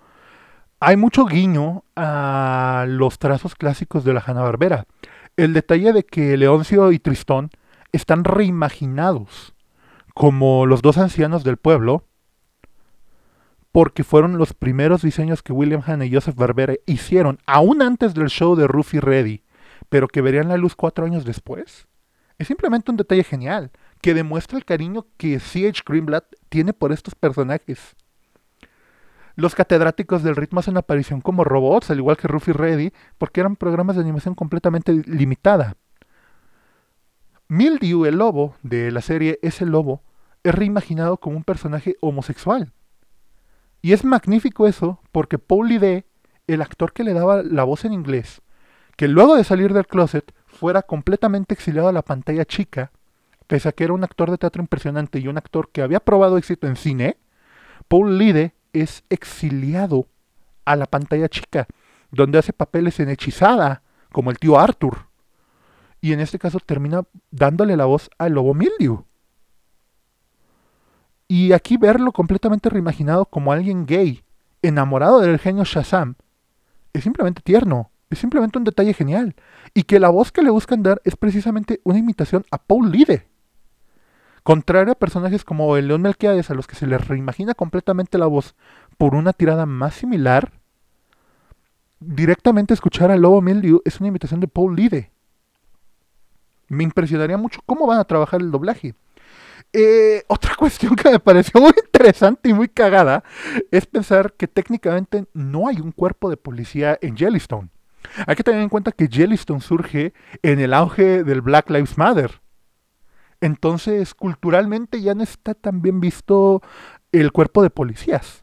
[0.80, 4.86] hay mucho guiño a los trazos clásicos de la Hanna-Barbera.
[5.36, 7.50] El detalle de que Leoncio y Tristón
[7.92, 9.54] están reimaginados
[10.14, 12.04] como los dos ancianos del pueblo,
[13.78, 18.30] porque fueron los primeros diseños que William Hanna y Joseph Barbera hicieron, aún antes del
[18.30, 19.44] show de Ruffy Reddy,
[19.88, 21.88] pero que verían la luz cuatro años después.
[22.40, 23.70] Es simplemente un detalle genial,
[24.02, 25.84] que demuestra el cariño que C.H.
[25.86, 27.96] Greenblatt tiene por estos personajes.
[29.36, 33.58] Los catedráticos del ritmo hacen aparición como robots, al igual que Ruffy Reddy, porque eran
[33.58, 35.76] programas de animación completamente limitada.
[37.48, 40.02] Mildew, el lobo de la serie Ese Lobo,
[40.42, 42.74] es reimaginado como un personaje homosexual.
[43.88, 46.04] Y es magnífico eso, porque Paul Lidé,
[46.46, 48.42] el actor que le daba la voz en inglés,
[48.98, 52.92] que luego de salir del closet fuera completamente exiliado a la pantalla chica,
[53.48, 56.38] pese a que era un actor de teatro impresionante y un actor que había probado
[56.38, 57.16] éxito en cine,
[57.88, 60.10] Paul Lide es exiliado
[60.66, 61.66] a la pantalla chica,
[62.12, 65.08] donde hace papeles en hechizada, como el tío Arthur.
[66.02, 69.07] Y en este caso termina dándole la voz al lobo Mildew.
[71.28, 74.24] Y aquí verlo completamente reimaginado como alguien gay,
[74.62, 76.16] enamorado del genio Shazam,
[76.94, 79.36] es simplemente tierno, es simplemente un detalle genial.
[79.74, 83.28] Y que la voz que le buscan dar es precisamente una imitación a Paul Lide.
[84.44, 88.28] Contrario a personajes como el León Melquiades, a los que se les reimagina completamente la
[88.28, 88.56] voz
[88.98, 90.54] por una tirada más similar,
[92.00, 95.12] directamente escuchar a Lobo Mildew es una imitación de Paul Lide.
[96.70, 98.96] Me impresionaría mucho cómo van a trabajar el doblaje.
[99.74, 103.24] Eh, otra cuestión que me pareció muy interesante y muy cagada
[103.72, 107.70] es pensar que técnicamente no hay un cuerpo de policía en Jellystone.
[108.26, 112.42] Hay que tener en cuenta que Jellystone surge en el auge del Black Lives Matter.
[113.42, 116.62] Entonces, culturalmente ya no está tan bien visto
[117.12, 118.42] el cuerpo de policías.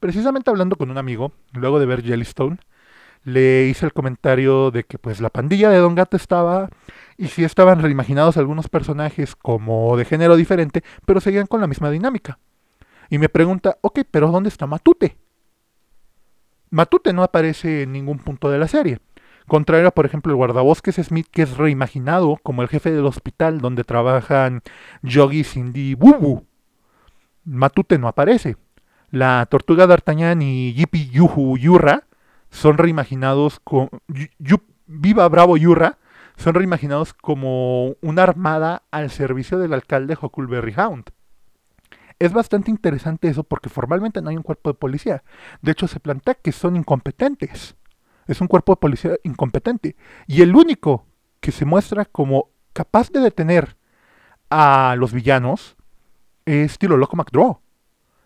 [0.00, 2.58] Precisamente hablando con un amigo, luego de ver Jellystone,
[3.24, 6.70] le hice el comentario de que pues la pandilla de Don Gato estaba
[7.16, 11.90] y sí estaban reimaginados algunos personajes como de género diferente, pero seguían con la misma
[11.90, 12.38] dinámica.
[13.10, 15.16] Y me pregunta, ok, pero ¿dónde está Matute?
[16.70, 18.98] Matute no aparece en ningún punto de la serie.
[19.46, 23.60] Contrario a, por ejemplo, el guardabosques Smith, que es reimaginado como el jefe del hospital
[23.60, 24.62] donde trabajan
[25.02, 26.46] Yogi, Cindy y Bubu.
[27.44, 28.56] Matute no aparece.
[29.10, 32.04] La tortuga d'Artagnan y Yippie Yuhu Yurra
[32.50, 33.90] son reimaginados con.
[34.86, 35.98] Viva Bravo Yurra
[36.42, 41.04] son reimaginados como una armada al servicio del alcalde Huckleberry Hound.
[42.18, 45.22] Es bastante interesante eso porque formalmente no hay un cuerpo de policía.
[45.60, 47.76] De hecho, se plantea que son incompetentes.
[48.26, 49.96] Es un cuerpo de policía incompetente.
[50.26, 51.06] Y el único
[51.40, 53.76] que se muestra como capaz de detener
[54.50, 55.76] a los villanos
[56.44, 57.60] es Tiro Loco McDraw.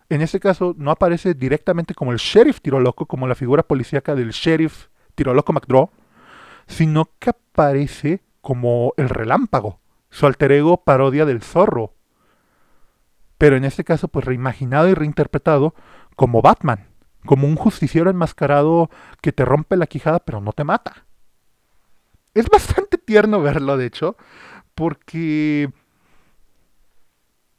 [0.09, 4.15] En este caso no aparece directamente como el sheriff Tiro Loco, como la figura policíaca
[4.15, 5.91] del sheriff Tiro Loco McDraw,
[6.67, 11.93] sino que aparece como el relámpago, su alter ego parodia del zorro.
[13.37, 15.75] Pero en este caso, pues reimaginado y reinterpretado
[16.15, 16.87] como Batman
[17.27, 18.89] como un justiciero enmascarado
[19.21, 21.05] que te rompe la quijada pero no te mata.
[22.33, 24.17] Es bastante tierno verlo, de hecho,
[24.73, 25.71] porque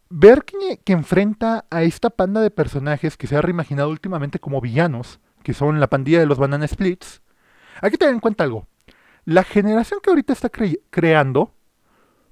[0.09, 4.61] ver que, que, enfrenta a esta panda de personajes que se ha reimaginado últimamente como
[4.61, 7.21] villanos, que son la pandilla de los Banana Splits,
[7.81, 8.67] hay que tener en cuenta algo.
[9.29, 11.53] La generación que ahorita está creando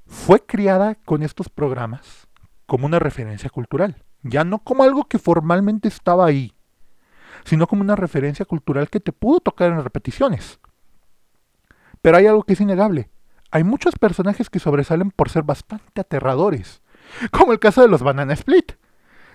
[0.07, 2.27] fue criada con estos programas
[2.65, 6.57] como una referencia cultural, ya no como algo que formalmente estaba ahí
[7.45, 10.59] sino como una referencia cultural que te pudo tocar en repeticiones.
[12.01, 13.11] Pero hay algo que es innegable.
[13.51, 16.81] Hay muchos personajes que sobresalen por ser bastante aterradores,
[17.31, 18.73] como el caso de los Banana Split.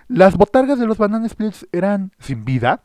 [0.07, 2.84] Las botargas de los Banana Splits eran sin vida,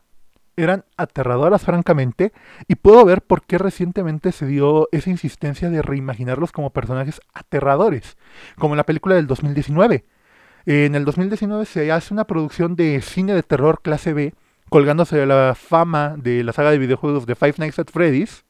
[0.57, 2.33] eran aterradoras francamente,
[2.67, 8.17] y puedo ver por qué recientemente se dio esa insistencia de reimaginarlos como personajes aterradores,
[8.57, 10.03] como en la película del 2019.
[10.65, 14.33] En el 2019 se hace una producción de cine de terror clase B
[14.69, 18.43] colgándose de la fama de la saga de videojuegos de Five Nights at Freddy's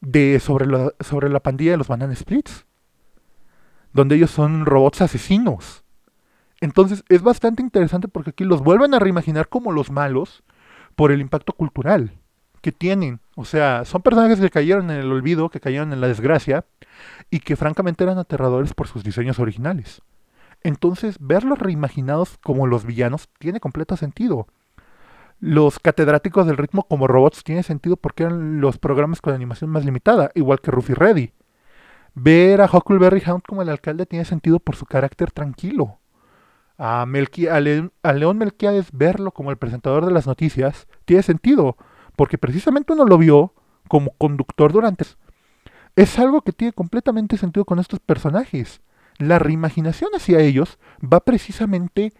[0.00, 2.66] de sobre la, sobre la pandilla de los Banana Splits,
[3.92, 5.84] donde ellos son robots asesinos.
[6.60, 10.42] Entonces es bastante interesante porque aquí los vuelven a reimaginar como los malos
[10.98, 12.10] por el impacto cultural
[12.60, 13.20] que tienen.
[13.36, 16.64] O sea, son personajes que cayeron en el olvido, que cayeron en la desgracia
[17.30, 20.02] y que francamente eran aterradores por sus diseños originales.
[20.64, 24.48] Entonces, verlos reimaginados como los villanos tiene completo sentido
[25.40, 29.84] los catedráticos del ritmo como robots tiene sentido porque eran los programas con animación más
[29.84, 31.32] limitada, igual que Ruffy Reddy.
[32.14, 36.00] Ver a Huckleberry Hound como el alcalde tiene sentido por su carácter tranquilo.
[36.78, 41.76] A, León Melquiades verlo como el presentador de las noticias tiene sentido,
[42.16, 43.54] porque precisamente uno lo vio
[43.88, 45.04] como conductor durante...
[45.96, 48.80] Es algo que tiene completamente sentido con estos personajes.
[49.18, 52.12] La reimaginación hacia ellos va precisamente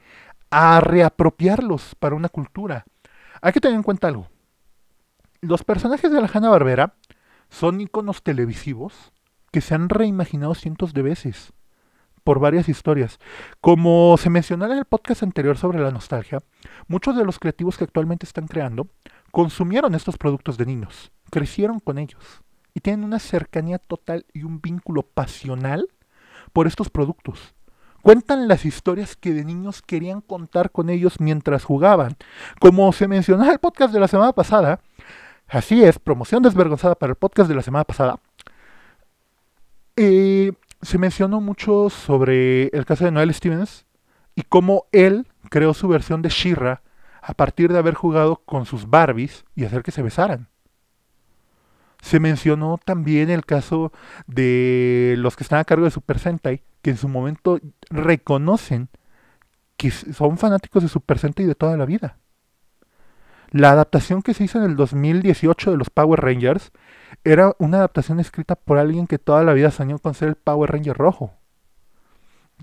[0.51, 2.85] a reapropiarlos para una cultura
[3.41, 4.29] hay que tener en cuenta algo.
[5.41, 6.95] Los personajes de la Hanna-Barbera
[7.49, 9.13] son iconos televisivos
[9.51, 11.53] que se han reimaginado cientos de veces
[12.29, 13.19] por varias historias.
[13.63, 16.41] Como se mencionó en el podcast anterior sobre la nostalgia,
[16.87, 18.87] muchos de los creativos que actualmente están creando
[19.31, 22.43] consumieron estos productos de niños, crecieron con ellos
[22.75, 25.89] y tienen una cercanía total y un vínculo pasional
[26.53, 27.55] por estos productos.
[28.03, 32.19] cuentan las historias que de niños querían contar con ellos mientras jugaban.
[32.61, 34.81] Como se mencionó en el podcast de la semana pasada,
[35.47, 38.21] así es, promoción desvergonzada para el podcast de la semana pasada,
[39.97, 40.53] eh,
[40.83, 43.87] se mencionó mucho sobre el caso de Noel Stevens
[44.35, 46.83] y cómo él creó su versión de Shira
[47.21, 50.49] a partir de haber jugado con sus Barbies y hacer que se besaran.
[52.01, 53.93] Se mencionó también el caso
[54.27, 57.59] de los que están a cargo de Super Sentai, que en su momento
[57.91, 58.89] reconocen
[59.77, 62.19] que son fanáticos de Super Sentai de toda la vida.
[63.51, 66.71] La adaptación que se hizo en el 2018 de los Power Rangers
[67.25, 70.71] era una adaptación escrita por alguien que toda la vida soñó con ser el Power
[70.71, 71.33] Ranger rojo.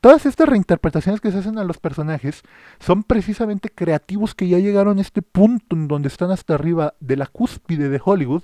[0.01, 2.43] Todas estas reinterpretaciones que se hacen a los personajes
[2.79, 7.15] son precisamente creativos que ya llegaron a este punto en donde están hasta arriba de
[7.15, 8.43] la cúspide de Hollywood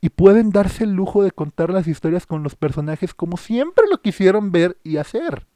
[0.00, 4.00] y pueden darse el lujo de contar las historias con los personajes como siempre lo
[4.02, 5.46] quisieron ver y hacer.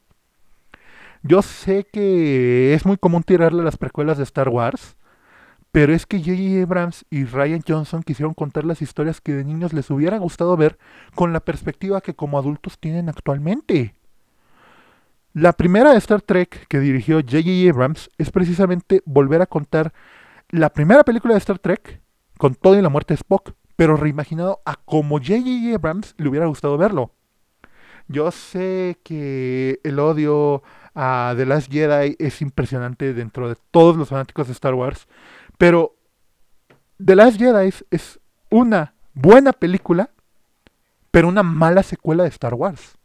[1.22, 4.96] Yo sé que es muy común tirarle las precuelas de Star Wars,
[5.74, 6.62] pero es que J.J.
[6.62, 10.78] Abrams y Ryan Johnson quisieron contar las historias que de niños les hubiera gustado ver
[11.16, 13.96] con la perspectiva que como adultos tienen actualmente.
[15.32, 17.68] La primera de Star Trek que dirigió J.J.
[17.68, 19.92] Abrams es precisamente volver a contar
[20.48, 22.00] la primera película de Star Trek
[22.38, 25.74] con todo y la muerte de Spock, pero reimaginado a como J.J.
[25.74, 27.10] Abrams le hubiera gustado verlo.
[28.06, 30.62] Yo sé que el odio
[30.94, 35.08] a The Last Jedi es impresionante dentro de todos los fanáticos de Star Wars,
[35.64, 35.96] pero
[37.02, 40.10] The Last Jedi es una buena película,
[41.10, 42.98] pero una mala secuela de Star Wars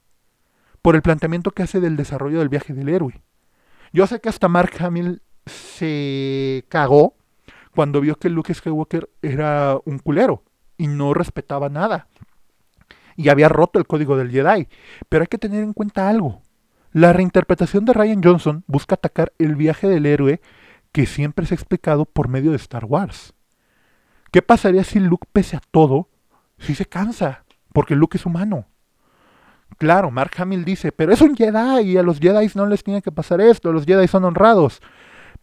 [0.82, 3.22] por el planteamiento que hace del desarrollo del viaje del héroe.
[3.94, 7.16] Yo sé que hasta Mark Hamill se cagó
[7.74, 10.44] cuando vio que Luke Skywalker era un culero
[10.76, 12.10] y no respetaba nada.
[13.16, 14.68] Y había roto el código del Jedi.
[15.08, 16.42] Pero hay que tener en cuenta algo.
[16.92, 20.42] La reinterpretación de Ryan Johnson busca atacar el viaje del héroe
[20.92, 23.34] que siempre se ha explicado por medio de Star Wars.
[24.32, 26.10] ¿Qué pasaría si Luke, pese a todo,
[26.58, 27.46] si se cansa?
[27.74, 28.68] Porque Luke es humano.
[29.78, 33.02] Claro, Mark Hamill dice, pero es un Jedi y a los Jedi no les tiene
[33.02, 34.82] que pasar esto, los Jedi son honrados.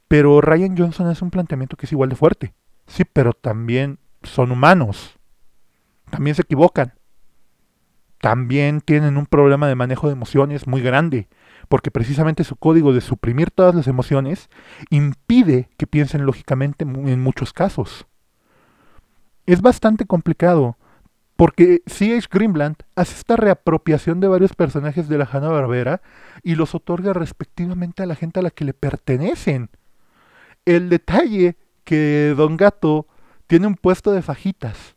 [0.09, 2.55] Pero Ryan Johnson hace un planteamiento que es igual de fuerte.
[2.87, 5.19] Sí, pero también son humanos.
[6.11, 6.95] También se equivocan.
[8.21, 11.29] También tienen un problema de manejo de emociones muy grande,
[11.69, 14.49] porque precisamente su código de suprimir todas las emociones
[14.91, 18.07] impide que piensen lógicamente en muchos casos.
[19.47, 20.77] Es bastante complicado
[21.37, 22.29] porque C.H.
[22.31, 26.01] Greenblatt hace esta reapropiación de varios personajes de la Hanna-Barbera
[26.43, 29.69] y los otorga respectivamente a la gente a la que le pertenecen.
[30.65, 33.07] El detalle que Don Gato
[33.47, 34.97] tiene un puesto de fajitas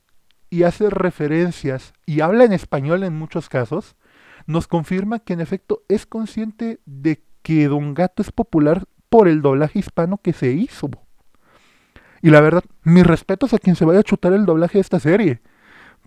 [0.49, 3.95] y hace referencias y habla en español en muchos casos,
[4.49, 9.43] nos confirma que en efecto es consciente de que Don Gato es popular por el
[9.43, 10.89] doblaje hispano que se hizo.
[12.23, 14.99] Y la verdad, mis respetos a quien se vaya a chutar el doblaje de esta
[14.99, 15.39] serie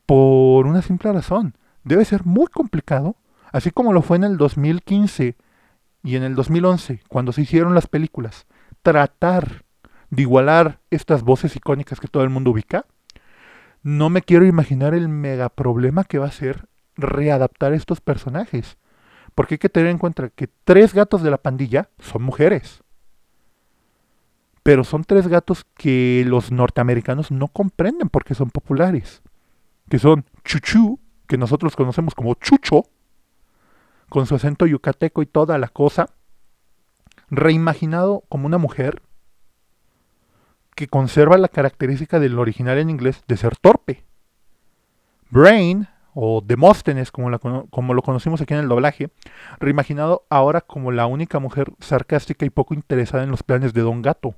[0.07, 1.57] por una simple razón.
[1.84, 3.14] Debe ser muy complicado,
[3.53, 5.36] así como lo fue en el 2015
[6.03, 8.49] y en el 2011, cuando se hicieron las películas,
[8.82, 9.62] tratar
[10.11, 12.86] de igualar estas voces icónicas que todo el mundo ubica.
[13.84, 16.66] No me quiero imaginar el mega problema que va a ser
[16.97, 18.76] readaptar estos personajes.
[19.34, 22.82] Porque hay que tener en cuenta que tres gatos de la pandilla son mujeres.
[24.62, 29.22] Pero son tres gatos que los norteamericanos no comprenden porque son populares
[29.93, 32.84] que son Chuchu, que nosotros conocemos como Chucho,
[34.09, 36.09] con su acento yucateco y toda la cosa,
[37.28, 39.03] reimaginado como una mujer
[40.74, 44.07] que conserva la característica del original en inglés de ser torpe.
[45.28, 47.38] Brain, o Demóstenes, como,
[47.70, 49.10] como, lo conocimos aquí en el doblaje,
[49.58, 54.02] reimaginado ahora como la única mujer sarcástica y poco interesada en los planes de Don
[54.02, 54.34] Gato.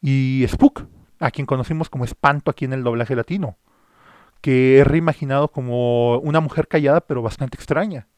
[0.00, 0.86] Y Spook,
[1.18, 3.56] a quien conocimos como Espanto aquí en el doblaje latino
[4.44, 8.08] que es reimaginado como una mujer callada pero bastante extraña.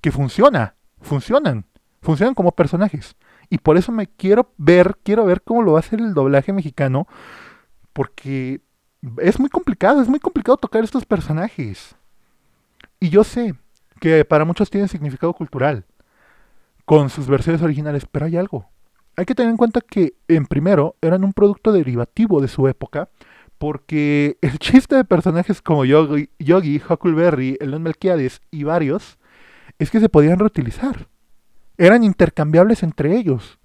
[0.00, 1.66] Que funciona, funcionan,
[2.00, 3.16] funcionan como personajes.
[3.50, 6.52] Y por eso me quiero ver, quiero ver cómo lo va a hacer el doblaje
[6.52, 7.08] mexicano,
[7.92, 8.60] porque
[9.18, 11.96] es muy complicado, es muy complicado tocar estos personajes.
[13.00, 13.54] Y yo sé
[14.00, 15.84] que para muchos tienen significado cultural
[16.84, 18.68] con sus versiones originales, pero hay algo.
[19.16, 23.08] Hay que tener en cuenta que, en primero, eran un producto derivativo de su época
[23.58, 29.18] porque el chiste de personajes como Yogi, Yogi Huckleberry, Elon Melquiades y varios
[29.78, 31.08] es que se podían reutilizar.
[31.76, 33.58] Eran intercambiables entre ellos.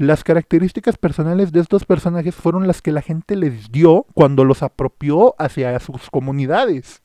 [0.00, 4.62] Las características personales de estos personajes fueron las que la gente les dio cuando los
[4.62, 7.02] apropió hacia sus comunidades.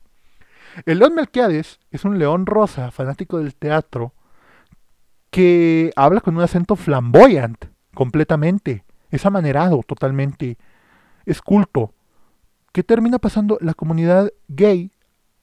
[0.86, 4.14] El León Melquiades es un león rosa, fanático del teatro,
[5.28, 8.82] que habla con un acento flamboyant, completamente.
[9.10, 10.56] Es amanerado totalmente.
[11.26, 11.92] Es culto.
[12.72, 13.58] ¿Qué termina pasando?
[13.60, 14.90] La comunidad gay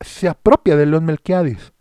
[0.01, 1.71] se apropia de León Melquiades.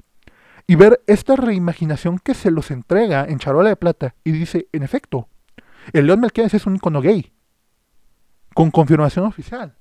[0.66, 4.82] Y ver esta reimaginación que se los entrega en charola de plata y dice, en
[4.82, 5.28] efecto,
[5.92, 7.32] el León Melquiades es un icono gay.
[8.54, 9.74] Con confirmación oficial.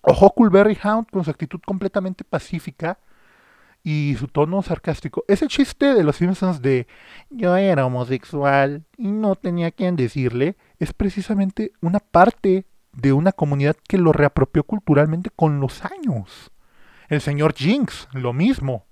[0.00, 2.98] O Huckleberry Hound con su actitud completamente pacífica
[3.84, 5.24] y su tono sarcástico.
[5.28, 6.86] Ese chiste de los Simpsons de
[7.30, 13.76] yo era homosexual y no tenía quien decirle es precisamente una parte de una comunidad
[13.86, 16.50] que lo reapropió culturalmente con los años.
[17.08, 18.86] El señor Jinx, lo mismo.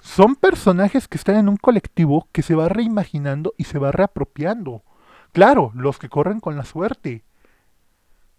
[0.00, 4.84] Son personajes que están en un colectivo que se va reimaginando y se va reapropiando.
[5.32, 7.24] Claro, los que corren con la suerte.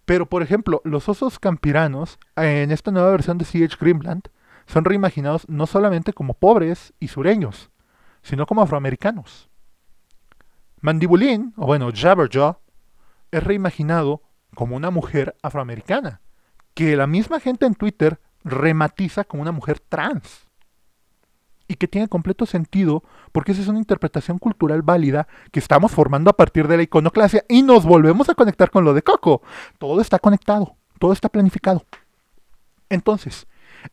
[0.06, 4.24] Pero, por ejemplo, los osos campiranos, en esta nueva versión de CH Grimland,
[4.66, 7.70] son reimaginados no solamente como pobres y sureños,
[8.22, 9.50] sino como afroamericanos.
[10.82, 12.58] Mandibulín, o bueno, Jabberjaw,
[13.32, 14.22] es reimaginado
[14.56, 16.22] como una mujer afroamericana,
[16.74, 20.49] que la misma gente en Twitter rematiza como una mujer trans.
[21.70, 26.30] Y que tiene completo sentido porque esa es una interpretación cultural válida que estamos formando
[26.32, 29.44] a partir de la iconoclasia y nos volvemos a conectar con lo de Coco.
[29.78, 31.86] Todo está conectado, todo está planificado.
[32.90, 33.48] Entonces,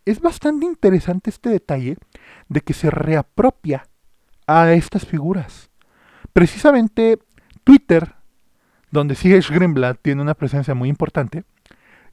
[0.05, 1.99] es bastante interesante este detalle
[2.49, 3.87] de que se reapropia
[4.47, 5.71] a estas figuras.
[6.33, 7.19] Precisamente
[7.63, 8.15] Twitter,
[8.91, 9.53] donde C.H.
[9.55, 11.45] Greenblatt tiene una presencia muy importante,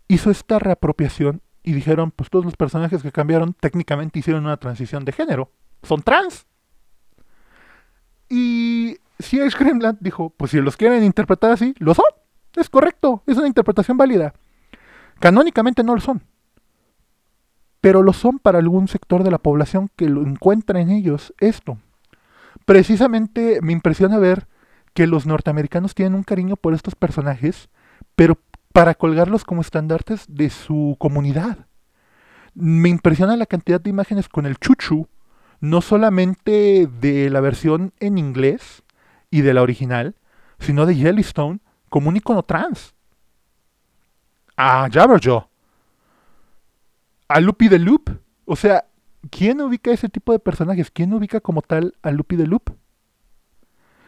[0.07, 5.05] hizo esta reapropiación y dijeron, pues todos los personajes que cambiaron técnicamente hicieron una transición
[5.05, 5.49] de género.
[5.81, 6.45] Son trans.
[8.29, 9.57] Y C.H.
[9.57, 12.05] Greenblatt dijo, pues si los quieren interpretar así, lo son.
[12.55, 14.33] Es correcto, es una interpretación válida.
[15.19, 16.21] Canónicamente no lo son.
[17.79, 21.77] Pero lo son para algún sector de la población que lo encuentra en ellos esto.
[22.65, 24.47] Precisamente me impresiona ver
[24.93, 27.69] que los norteamericanos tienen un cariño por estos personajes,
[28.15, 28.37] pero
[28.73, 31.67] para colgarlos como estandartes de su comunidad.
[32.55, 35.07] Me impresiona la cantidad de imágenes con el chuchu,
[35.61, 38.83] no solamente de la versión en inglés
[39.29, 40.15] y de la original,
[40.59, 42.95] sino de Yellowstone como un icono trans.
[44.57, 45.47] A Jabberjaw.
[47.27, 48.09] A Loopy the Loop.
[48.45, 48.85] O sea,
[49.29, 50.89] ¿quién ubica ese tipo de personajes?
[50.89, 52.75] ¿Quién ubica como tal a Loopy the Loop?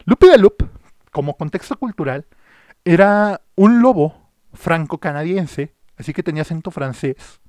[0.04, 0.68] Loopy the Loop,
[1.12, 2.26] como contexto cultural,
[2.84, 4.25] era un lobo
[4.56, 7.40] franco-canadiense, así que tenía acento francés,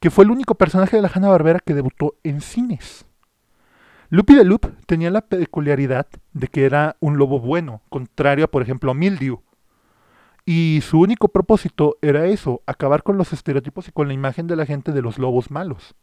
[0.00, 3.06] que fue el único personaje de la Hanna-Barbera que debutó en cines.
[4.10, 8.60] Loopy de Loop tenía la peculiaridad de que era un lobo bueno, contrario a, por
[8.60, 9.42] ejemplo, Mildew.
[10.44, 14.56] Y su único propósito era eso, acabar con los estereotipos y con la imagen de
[14.56, 15.94] la gente de los lobos malos.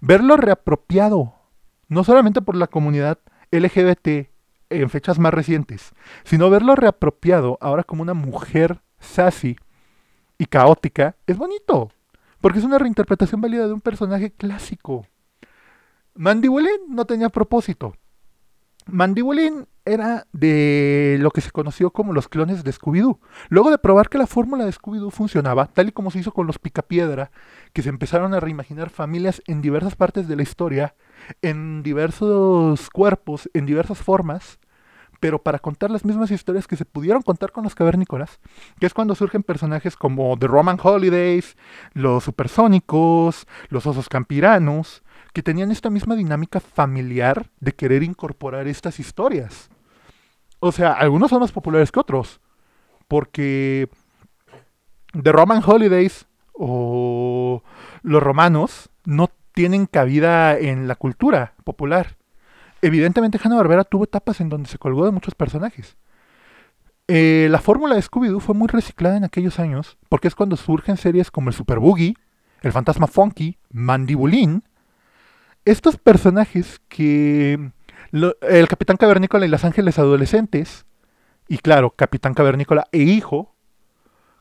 [0.00, 1.34] Verlo reapropiado,
[1.88, 3.18] no solamente por la comunidad
[3.50, 4.30] LGBT
[4.68, 5.92] en fechas más recientes,
[6.22, 9.56] sino verlo reapropiado ahora como una mujer sassy
[10.38, 11.90] y caótica, es bonito.
[12.40, 15.06] Porque es una reinterpretación válida de un personaje clásico.
[16.14, 17.94] Mandibulín no tenía propósito.
[18.86, 23.18] Mandibulín era de lo que se conoció como los clones de Scooby-Doo.
[23.48, 26.46] Luego de probar que la fórmula de Scooby-Doo funcionaba, tal y como se hizo con
[26.46, 27.30] los Picapiedra,
[27.72, 30.94] que se empezaron a reimaginar familias en diversas partes de la historia,
[31.42, 34.58] en diversos cuerpos, en diversas formas,
[35.20, 38.40] pero para contar las mismas historias que se pudieron contar con los cavernícolas,
[38.80, 41.56] que es cuando surgen personajes como The Roman Holidays,
[41.92, 45.02] los supersónicos, los osos campiranos,
[45.34, 49.68] que tenían esta misma dinámica familiar de querer incorporar estas historias.
[50.58, 52.40] O sea, algunos son más populares que otros,
[53.06, 53.88] porque
[55.12, 57.62] The Roman Holidays o
[58.02, 62.19] los romanos no tienen cabida en la cultura popular
[62.82, 65.96] evidentemente Hanna-Barbera tuvo etapas en donde se colgó de muchos personajes.
[67.08, 70.96] Eh, la fórmula de Scooby-Doo fue muy reciclada en aquellos años, porque es cuando surgen
[70.96, 72.14] series como el Super Boogie,
[72.62, 74.62] el Fantasma Funky, Mandibulín.
[75.64, 77.72] Estos personajes que...
[78.12, 80.86] el Capitán Cavernícola y las Ángeles Adolescentes,
[81.48, 83.56] y claro, Capitán Cavernícola e Hijo,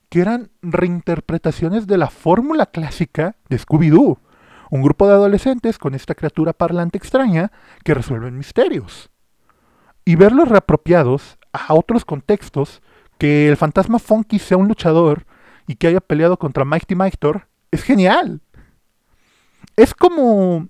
[0.09, 4.19] que eran reinterpretaciones de la fórmula clásica de Scooby-Doo
[4.69, 7.51] un grupo de adolescentes con esta criatura parlante extraña
[7.83, 9.09] que resuelven misterios.
[10.05, 12.81] Y verlos reapropiados a otros contextos,
[13.17, 15.25] que el fantasma Funky sea un luchador
[15.67, 18.41] y que haya peleado contra Mighty Mictor, es genial.
[19.75, 20.67] Es como...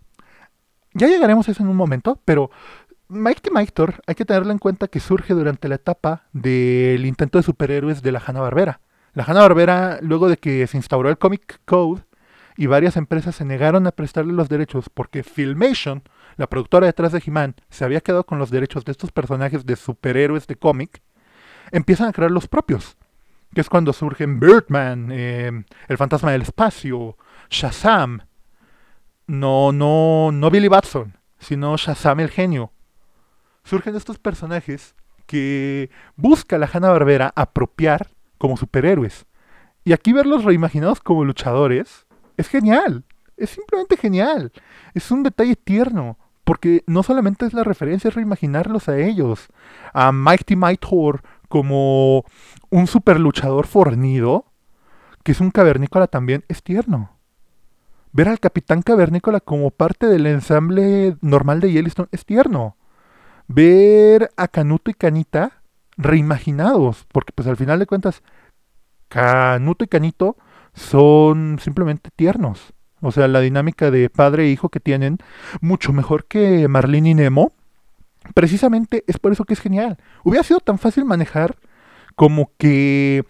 [0.94, 2.50] Ya llegaremos a eso en un momento, pero
[3.08, 7.44] Mighty Mictor hay que tenerlo en cuenta que surge durante la etapa del intento de
[7.44, 8.82] superhéroes de la Hanna-Barbera.
[9.14, 12.02] La Hanna-Barbera, luego de que se instauró el Comic Code,
[12.60, 16.04] y varias empresas se negaron a prestarle los derechos porque Filmation,
[16.36, 19.78] la productora detrás de He-Man, se había quedado con los derechos de estos personajes de
[19.78, 21.02] superhéroes de cómic,
[21.72, 22.98] empiezan a crear los propios.
[23.54, 27.16] Que es cuando surgen Birdman, eh, El Fantasma del Espacio,
[27.50, 28.24] Shazam.
[29.26, 32.74] No, no, no Billy Batson, sino Shazam el genio.
[33.64, 34.96] Surgen estos personajes
[35.28, 39.28] que busca la Hanna Barbera apropiar como superhéroes.
[39.86, 42.06] Y aquí verlos reimaginados como luchadores
[42.40, 43.04] es genial.
[43.36, 44.52] Es simplemente genial.
[44.94, 46.18] Es un detalle tierno.
[46.46, 49.48] Porque no solamente es la referencia, es reimaginarlos a ellos.
[49.94, 52.24] A Mighty Might Thor como
[52.70, 54.46] un super luchador fornido,
[55.24, 57.12] que es un cavernícola también, es tierno.
[58.14, 62.78] Ver al Capitán Cavernícola como parte del ensamble normal de Yellowstone es tierno.
[63.48, 65.62] Ver a Canuto y Canita
[65.98, 68.24] reimaginados, porque pues al final de cuentas
[69.10, 70.38] Canuto y Canito
[70.74, 72.74] son simplemente tiernos.
[73.02, 75.18] O sea, la dinámica de padre e hijo que tienen,
[75.62, 77.54] mucho mejor que Marlene y Nemo.
[78.36, 79.98] Precisamente es por eso que es genial.
[80.24, 81.58] Hubiera sido tan fácil manejar
[82.16, 83.24] como que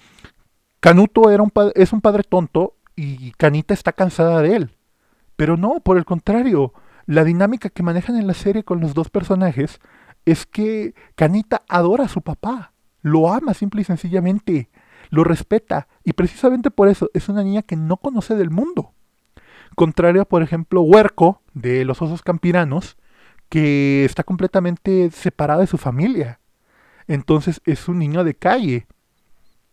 [0.79, 4.71] Canuto era un es un padre tonto y Canita está cansada de él.
[5.35, 6.73] Pero no, por el contrario,
[7.05, 9.79] la dinámica que manejan en la serie con los dos personajes
[10.25, 14.69] es que Canita adora a su papá, lo ama simple y sencillamente
[15.09, 18.93] lo respeta y precisamente por eso es una niña que no conoce del mundo.
[19.75, 22.97] Contrario por ejemplo, Huerco de los osos campiranos,
[23.49, 26.39] que está completamente separada de su familia.
[27.07, 28.87] Entonces es un niño de calle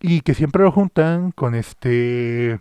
[0.01, 2.61] y que siempre lo juntan con este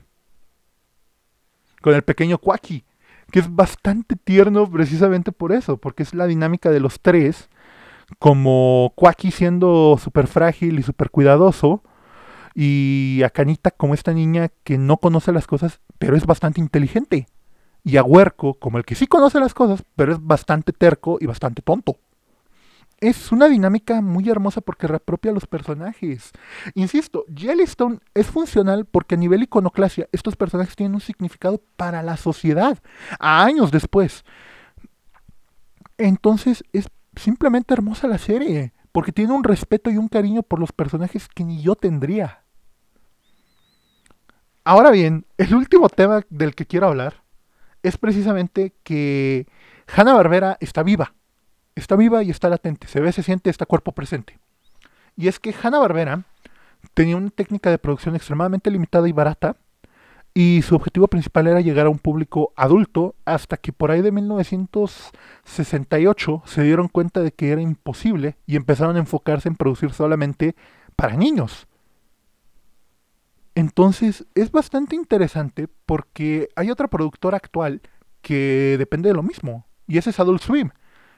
[1.81, 2.83] con el pequeño Quaki,
[3.31, 7.49] que es bastante tierno precisamente por eso, porque es la dinámica de los tres,
[8.17, 11.83] como Quaki siendo súper frágil y súper cuidadoso,
[12.55, 17.27] y a Canita como esta niña que no conoce las cosas, pero es bastante inteligente.
[17.83, 21.25] Y a Huerco como el que sí conoce las cosas, pero es bastante terco y
[21.25, 21.97] bastante tonto.
[23.01, 26.31] Es una dinámica muy hermosa porque reapropia a los personajes.
[26.75, 32.15] Insisto, Yellowstone es funcional porque a nivel iconoclasia estos personajes tienen un significado para la
[32.15, 32.79] sociedad,
[33.19, 34.23] a años después.
[35.97, 36.87] Entonces es
[37.17, 41.43] simplemente hermosa la serie, porque tiene un respeto y un cariño por los personajes que
[41.43, 42.44] ni yo tendría.
[44.67, 47.21] Ahora bien, el último tema del que quiero hablar
[47.83, 49.45] es precisamente que
[49.95, 51.13] Hanna Barbera está viva.
[51.75, 52.87] Está viva y está latente.
[52.87, 54.39] Se ve, se siente, está cuerpo presente.
[55.15, 56.23] Y es que Hanna Barbera
[56.95, 59.55] tenía una técnica de producción extremadamente limitada y barata.
[60.33, 64.11] Y su objetivo principal era llegar a un público adulto hasta que por ahí de
[64.11, 70.55] 1968 se dieron cuenta de que era imposible y empezaron a enfocarse en producir solamente
[70.95, 71.67] para niños.
[73.55, 77.81] Entonces es bastante interesante porque hay otra productora actual
[78.21, 80.71] que depende de lo mismo y ese es Adult Swim,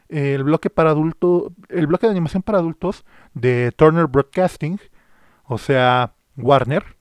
[0.09, 4.79] el bloque para adulto, el bloque de animación para adultos de Turner Broadcasting,
[5.45, 6.97] o sea Warner,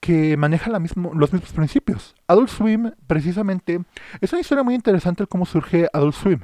[0.00, 0.80] que maneja los
[1.32, 2.14] mismos principios.
[2.28, 3.80] Adult Swim precisamente
[4.20, 6.40] es una historia muy interesante cómo surge Adult Swim.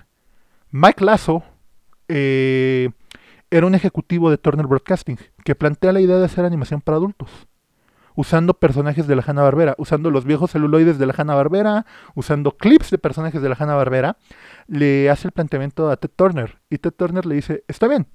[0.71, 1.45] Mike Lasso
[2.09, 2.91] eh,
[3.51, 7.29] era un ejecutivo de Turner Broadcasting que plantea la idea de hacer animación para adultos,
[8.15, 12.99] usando personajes de la Hanna-Barbera, usando los viejos celuloides de la Hanna-Barbera, usando clips de
[12.99, 14.17] personajes de la Hanna-Barbera,
[14.69, 18.07] le hace el planteamiento a Ted Turner y Ted Turner le dice, está bien,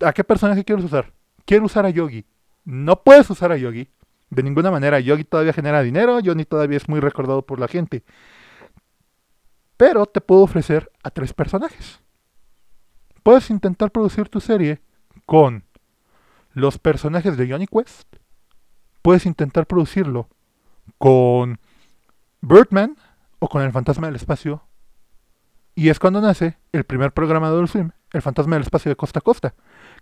[0.00, 1.12] ¿a qué personaje quieres usar?
[1.44, 2.24] Quiero usar a Yogi.
[2.64, 3.90] No puedes usar a Yogi.
[4.30, 8.02] De ninguna manera, Yogi todavía genera dinero, Johnny todavía es muy recordado por la gente.
[9.76, 12.03] Pero te puedo ofrecer a tres personajes
[13.24, 14.80] puedes intentar producir tu serie
[15.26, 15.64] con
[16.52, 18.06] los personajes de Johnny Quest.
[19.02, 20.28] Puedes intentar producirlo
[20.98, 21.58] con
[22.40, 22.96] Birdman
[23.40, 24.62] o con el Fantasma del Espacio.
[25.74, 29.18] Y es cuando nace el primer programa de Swim, el Fantasma del Espacio de Costa
[29.18, 29.54] a Costa,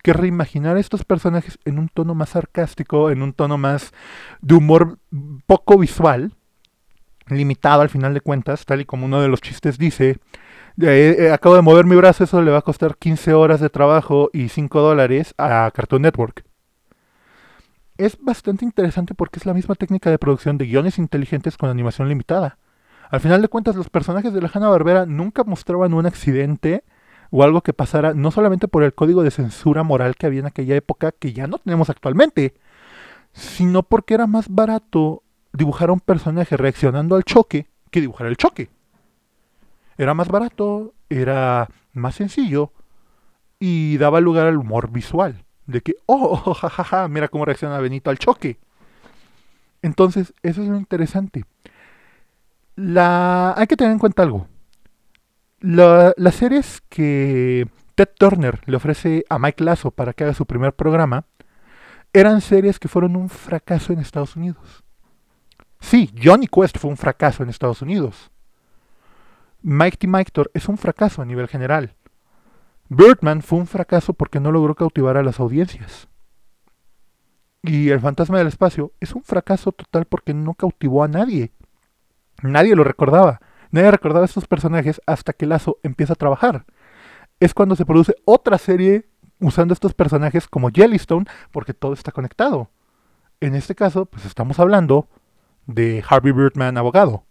[0.03, 3.93] que reimaginar estos personajes en un tono más sarcástico, en un tono más
[4.41, 4.99] de humor
[5.47, 6.35] poco visual,
[7.29, 10.19] limitado al final de cuentas, tal y como uno de los chistes dice,
[10.81, 14.31] eh, acabo de mover mi brazo, eso le va a costar 15 horas de trabajo
[14.33, 16.45] y 5 dólares a Cartoon Network.
[17.99, 22.09] Es bastante interesante porque es la misma técnica de producción de guiones inteligentes con animación
[22.09, 22.59] limitada.
[23.11, 26.85] Al final de cuentas, los personajes de la Hanna-Barbera nunca mostraban un accidente
[27.31, 30.47] o algo que pasara no solamente por el código de censura moral que había en
[30.47, 32.55] aquella época, que ya no tenemos actualmente,
[33.33, 38.37] sino porque era más barato dibujar a un personaje reaccionando al choque que dibujar el
[38.37, 38.71] choque.
[39.99, 42.73] Era más barato, era más sencillo
[43.61, 45.45] y daba lugar al humor visual.
[45.67, 48.59] De que, oh, jajaja, mira cómo reacciona Benito al choque.
[49.81, 51.45] Entonces, eso es lo interesante.
[52.75, 53.55] La...
[53.57, 54.49] Hay que tener en cuenta algo.
[55.61, 60.47] La- las series que Ted Turner le ofrece a Mike Lasso para que haga su
[60.47, 61.27] primer programa
[62.13, 64.83] eran series que fueron un fracaso en Estados Unidos.
[65.79, 68.32] Sí, Johnny Quest fue un fracaso en Estados Unidos.
[69.63, 71.95] Mighty Mike es un fracaso a nivel general.
[72.89, 76.09] Birdman fue un fracaso porque no logró cautivar a las audiencias.
[77.63, 81.53] Y El Fantasma del Espacio es un fracaso total porque no cautivó a nadie.
[82.43, 83.41] Nadie lo recordaba.
[83.71, 86.67] Nadie recordaba a estos personajes hasta que Lazo empieza a trabajar.
[87.39, 89.09] Es cuando se produce otra serie
[89.39, 92.71] usando estos personajes como Jellystone porque todo está conectado.
[93.41, 95.09] En este caso, pues estamos hablando
[95.67, 97.25] de Harvey Birdman, abogado,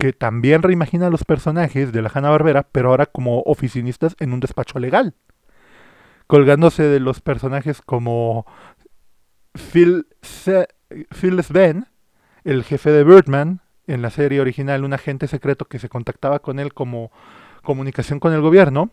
[0.00, 4.40] que también reimagina a los personajes de la Hanna-Barbera, pero ahora como oficinistas en un
[4.40, 5.14] despacho legal,
[6.26, 8.46] colgándose de los personajes como
[9.54, 10.06] Phil,
[11.10, 11.86] Phil Sven,
[12.44, 16.58] el jefe de Birdman, en la serie original, un agente secreto que se contactaba con
[16.58, 17.12] él como
[17.62, 18.90] comunicación con el gobierno,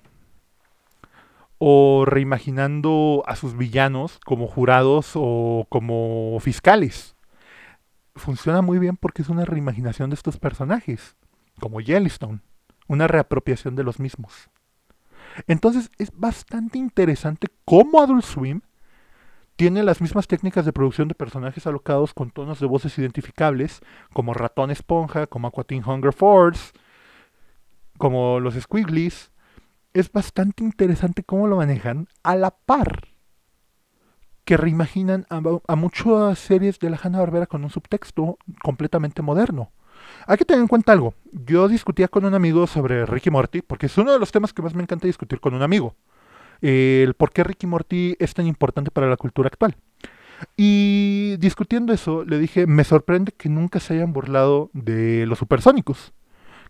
[1.58, 7.17] o reimaginando a sus villanos como jurados o como fiscales.
[8.18, 11.16] Funciona muy bien porque es una reimaginación de estos personajes,
[11.60, 12.42] como Yellowstone,
[12.88, 14.50] una reapropiación de los mismos.
[15.46, 18.62] Entonces es bastante interesante cómo Adult Swim
[19.56, 23.82] tiene las mismas técnicas de producción de personajes alocados con tonos de voces identificables,
[24.14, 26.74] como Ratón Esponja, como Aquatin Hunger Force,
[27.98, 29.32] como los Squigglies.
[29.94, 33.08] Es bastante interesante cómo lo manejan a la par
[34.48, 39.72] que reimaginan a, muchas series de la Hanna-Barbera con un subtexto completamente moderno.
[40.26, 41.14] Hay que tener en cuenta algo.
[41.34, 44.62] Yo discutía con un amigo sobre Ricky Morty, porque es uno de los temas que
[44.62, 45.96] más me encanta discutir con un amigo
[46.62, 49.76] el por qué Ricky Morty es tan importante para la cultura actual.
[50.56, 56.14] Y discutiendo eso, le dije, me sorprende que nunca se hayan burlado de los supersónicos.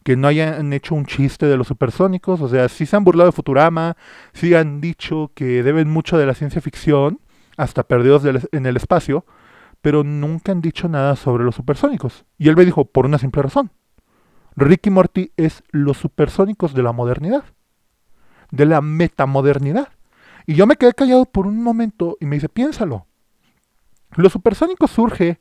[0.03, 2.41] Que no hayan hecho un chiste de los supersónicos.
[2.41, 3.97] O sea, sí se han burlado de Futurama,
[4.33, 7.19] sí han dicho que deben mucho de la ciencia ficción,
[7.57, 9.25] hasta perdidos en el espacio,
[9.81, 12.25] pero nunca han dicho nada sobre los supersónicos.
[12.37, 13.71] Y él me dijo, por una simple razón.
[14.55, 17.43] Ricky Morty es los supersónicos de la modernidad
[18.51, 19.89] de la metamodernidad.
[20.45, 23.07] Y yo me quedé callado por un momento y me dice, piénsalo.
[24.15, 25.39] Los supersónicos surge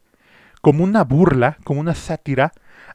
[0.60, 2.52] como una burla, como una sátira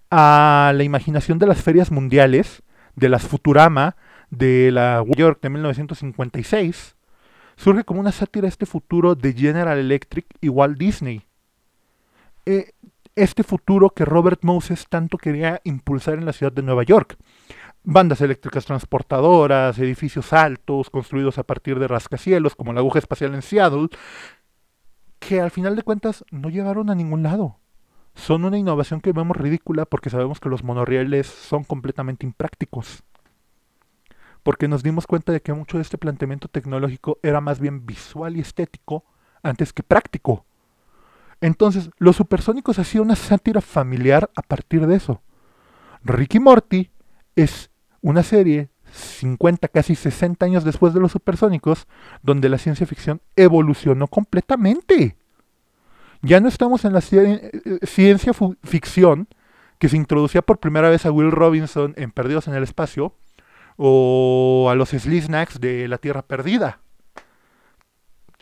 [0.09, 2.63] a la imaginación de las ferias mundiales,
[2.95, 3.95] de las Futurama,
[4.29, 6.97] de la New York de 1956.
[7.61, 11.21] Surge como una sátira este futuro de General Electric y Walt Disney.
[12.47, 12.71] Eh,
[13.15, 17.17] este futuro que Robert Moses tanto quería impulsar en la ciudad de Nueva York
[17.83, 23.43] bandas eléctricas transportadoras, edificios altos construidos a partir de rascacielos como la aguja espacial en
[23.43, 23.89] Seattle,
[25.19, 27.59] que al final de cuentas no llevaron a ningún lado.
[28.15, 33.03] Son una innovación que vemos ridícula porque sabemos que los monorrieles son completamente imprácticos.
[34.43, 38.35] Porque nos dimos cuenta de que mucho de este planteamiento tecnológico era más bien visual
[38.37, 39.03] y estético
[39.43, 40.45] antes que práctico.
[41.41, 45.21] Entonces, los supersónicos hacían una sátira familiar a partir de eso.
[46.03, 46.89] Ricky Morty
[47.35, 47.69] es
[48.01, 51.87] una serie 50, casi 60 años después de los supersónicos,
[52.21, 55.15] donde la ciencia ficción evolucionó completamente.
[56.21, 57.17] Ya no estamos en la ci-
[57.53, 58.33] eh, ciencia
[58.63, 59.27] ficción
[59.79, 63.15] que se introducía por primera vez a Will Robinson en Perdidos en el Espacio
[63.77, 66.79] o a los Snacks de La Tierra Perdida.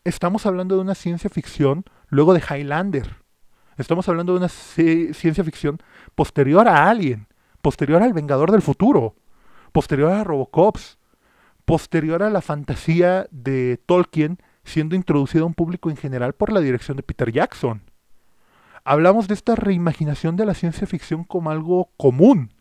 [0.03, 3.17] Estamos hablando de una ciencia ficción luego de Highlander.
[3.77, 5.79] Estamos hablando de una ci- ciencia ficción
[6.15, 7.27] posterior a Alien
[7.61, 9.15] posterior al Vengador del Futuro,
[9.73, 10.97] posterior a Robocops,
[11.65, 16.61] posterior a la fantasía de Tolkien siendo introducida a un público en general por la
[16.61, 17.81] dirección de Peter Jackson.
[18.85, 22.53] Hablamos de esta reimaginación de la ciencia ficción como algo común.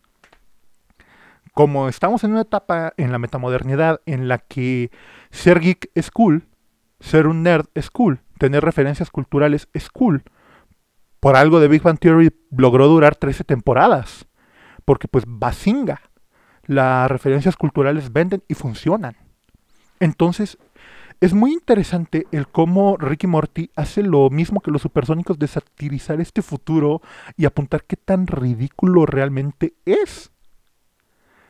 [1.53, 4.91] Como estamos en una etapa en la metamodernidad en la que
[5.31, 6.47] ser geek es cool,
[6.99, 10.23] ser un nerd es cool, tener referencias culturales es cool,
[11.19, 14.25] por algo de Big Bang Theory logró durar 13 temporadas
[14.89, 16.01] porque pues basinga.
[16.65, 19.15] Las referencias culturales venden y funcionan.
[19.99, 20.57] Entonces,
[21.19, 26.21] es muy interesante el cómo Ricky Morty hace lo mismo que los supersónicos de satirizar
[26.21, 27.03] este futuro
[27.37, 30.31] y apuntar qué tan ridículo realmente es.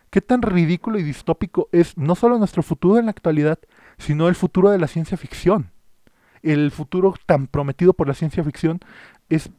[0.10, 3.60] Qué tan ridículo y distópico es no solo nuestro futuro en la actualidad,
[3.98, 5.72] sino el futuro de la ciencia ficción.
[6.42, 8.80] El futuro tan prometido por la ciencia ficción
[9.30, 9.52] es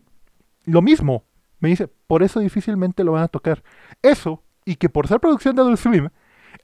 [0.65, 1.25] lo mismo,
[1.61, 3.63] me dice, por eso difícilmente lo van a tocar.
[4.03, 6.09] Eso, y que por ser producción de Adult Swim,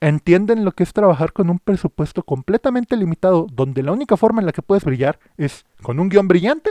[0.00, 4.46] entienden lo que es trabajar con un presupuesto completamente limitado, donde la única forma en
[4.46, 6.70] la que puedes brillar es con un guion brillante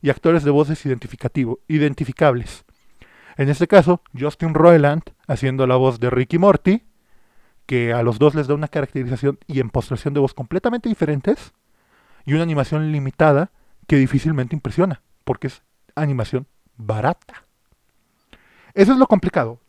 [0.00, 2.64] y actores de voces identificables.
[3.36, 6.82] En este caso, Justin Roiland haciendo la voz de Ricky Morty,
[7.66, 11.52] que a los dos les da una caracterización y impostación de voz completamente diferentes,
[12.24, 13.52] y una animación limitada
[13.86, 15.62] que difícilmente impresiona, porque es
[15.94, 17.46] animación barata.
[18.74, 19.60] Eso es lo complicado.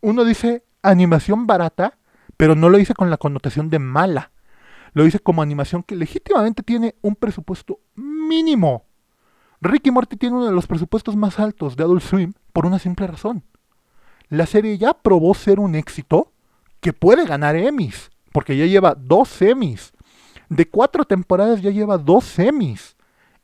[0.00, 1.98] Uno dice animación barata,
[2.36, 4.30] pero no lo dice con la connotación de mala.
[4.94, 8.84] Lo dice como animación que legítimamente tiene un presupuesto mínimo.
[9.60, 13.06] Ricky Morty tiene uno de los presupuestos más altos de Adult Swim por una simple
[13.06, 13.44] razón.
[14.28, 16.32] La serie ya probó ser un éxito
[16.80, 19.92] que puede ganar Emmys, porque ya lleva dos Emmys.
[20.48, 22.96] De cuatro temporadas ya lleva dos Emmys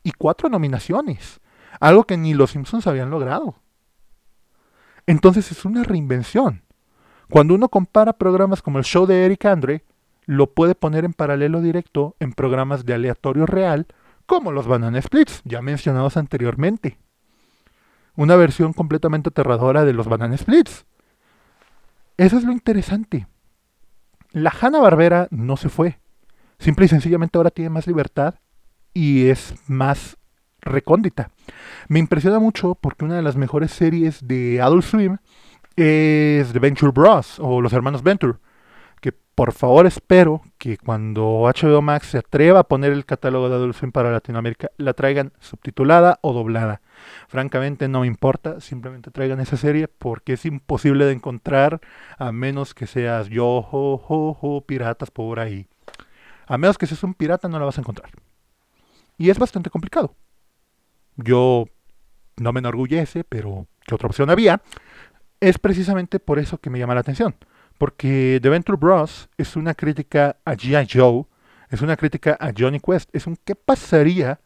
[0.02, 1.40] y cuatro nominaciones,
[1.80, 3.56] algo que ni los Simpsons habían logrado.
[5.06, 6.62] Entonces es una reinvención.
[7.30, 9.84] Cuando uno compara programas como el show de Eric Andre,
[10.26, 13.86] lo puede poner en paralelo directo en programas de aleatorio real,
[14.26, 16.98] como los Banana Splits, ya mencionados anteriormente.
[18.16, 20.86] Una versión completamente aterradora de los Banana Splits.
[22.16, 23.26] Eso es lo interesante.
[24.32, 25.98] La Hanna Barbera no se fue.
[26.58, 28.36] Simple y sencillamente ahora tiene más libertad
[28.92, 30.16] y es más
[30.60, 31.30] recóndita.
[31.88, 35.18] Me impresiona mucho porque una de las mejores series de Adult Swim
[35.76, 38.38] es The Venture Bros o Los Hermanos Venture.
[39.04, 43.56] Que por favor espero que cuando HBO Max se atreva a poner el catálogo de
[43.56, 46.80] Adult Swim para Latinoamérica, la traigan subtitulada o doblada.
[47.28, 51.82] Francamente no me importa, simplemente traigan esa serie porque es imposible de encontrar
[52.16, 55.68] a menos que seas yo, jo, piratas por ahí.
[56.46, 58.08] A menos que seas un pirata no la vas a encontrar.
[59.18, 60.16] Y es bastante complicado.
[61.16, 61.66] Yo
[62.38, 64.62] no me enorgullece, pero ¿qué otra opción había?
[65.40, 67.36] Es precisamente por eso que me llama la atención.
[67.78, 69.28] Porque The Venture Bros.
[69.36, 70.86] es una crítica a G.I.
[70.90, 71.24] Joe,
[71.70, 74.40] es una crítica a Johnny Quest, es un ¿qué pasaría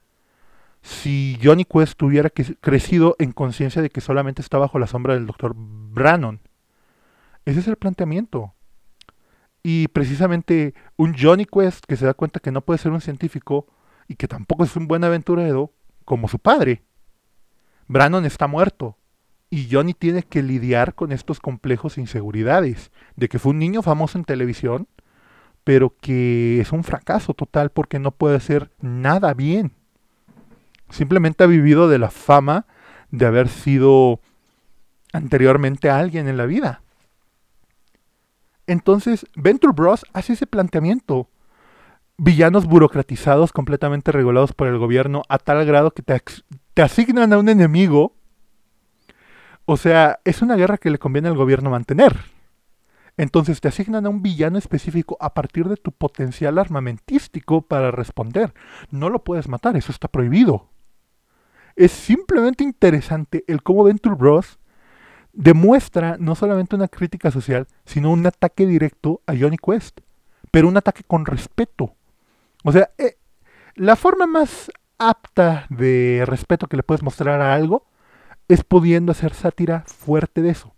[0.82, 5.26] si Johnny Quest hubiera crecido en conciencia de que solamente está bajo la sombra del
[5.26, 5.52] Dr.
[5.54, 6.40] Brannon?
[7.44, 8.54] Ese es el planteamiento.
[9.62, 13.66] Y precisamente un Johnny Quest que se da cuenta que no puede ser un científico
[14.06, 15.72] y que tampoco es un buen aventurero
[16.04, 16.82] como su padre.
[17.86, 18.97] Brannon está muerto
[19.50, 24.18] y Johnny tiene que lidiar con estos complejos inseguridades de que fue un niño famoso
[24.18, 24.88] en televisión,
[25.64, 29.72] pero que es un fracaso total porque no puede hacer nada bien.
[30.90, 32.66] Simplemente ha vivido de la fama
[33.10, 34.20] de haber sido
[35.12, 36.82] anteriormente alguien en la vida.
[38.66, 40.04] Entonces, Venture Bros.
[40.12, 41.28] hace ese planteamiento.
[42.18, 47.48] Villanos burocratizados, completamente regulados por el gobierno, a tal grado que te asignan a un
[47.48, 48.17] enemigo.
[49.70, 52.16] O sea, es una guerra que le conviene al gobierno mantener.
[53.18, 58.54] Entonces te asignan a un villano específico a partir de tu potencial armamentístico para responder.
[58.90, 60.70] No lo puedes matar, eso está prohibido.
[61.76, 64.58] Es simplemente interesante el cómo Venture Bros
[65.34, 70.00] demuestra no solamente una crítica social, sino un ataque directo a Johnny Quest,
[70.50, 71.94] pero un ataque con respeto.
[72.64, 73.18] O sea, eh,
[73.74, 77.87] la forma más apta de respeto que le puedes mostrar a algo
[78.48, 80.74] es pudiendo hacer sátira fuerte de eso.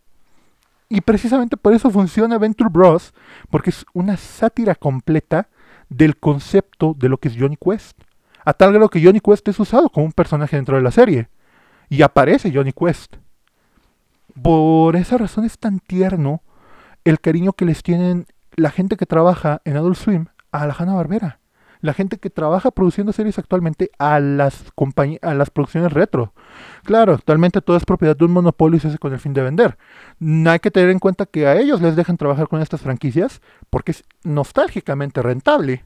[0.89, 3.15] Y precisamente por eso funciona Venture Bros,
[3.49, 5.49] porque es una sátira completa
[5.89, 7.97] del concepto de lo que es Johnny Quest.
[8.45, 11.29] A tal grado que Johnny Quest es usado como un personaje dentro de la serie.
[11.89, 13.17] Y aparece Johnny Quest.
[14.43, 16.43] Por esa razón es tan tierno
[17.05, 20.95] el cariño que les tienen la gente que trabaja en Adult Swim a la Hanna
[20.95, 21.40] Barbera.
[21.81, 24.65] La gente que trabaja produciendo series actualmente a las
[25.23, 26.33] a las producciones retro.
[26.85, 29.43] Claro, actualmente todo es propiedad de un monopolio y se hace con el fin de
[29.43, 29.79] vender.
[30.19, 33.41] No hay que tener en cuenta que a ellos les dejan trabajar con estas franquicias
[33.71, 35.85] porque es nostálgicamente rentable,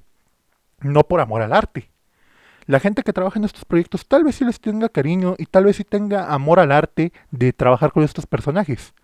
[0.81, 1.95] no por amor al arte
[2.67, 5.65] la gente que trabaja en estos proyectos tal vez sí les tenga cariño y tal
[5.65, 8.95] vez sí tenga amor al arte de trabajar con estos personajes.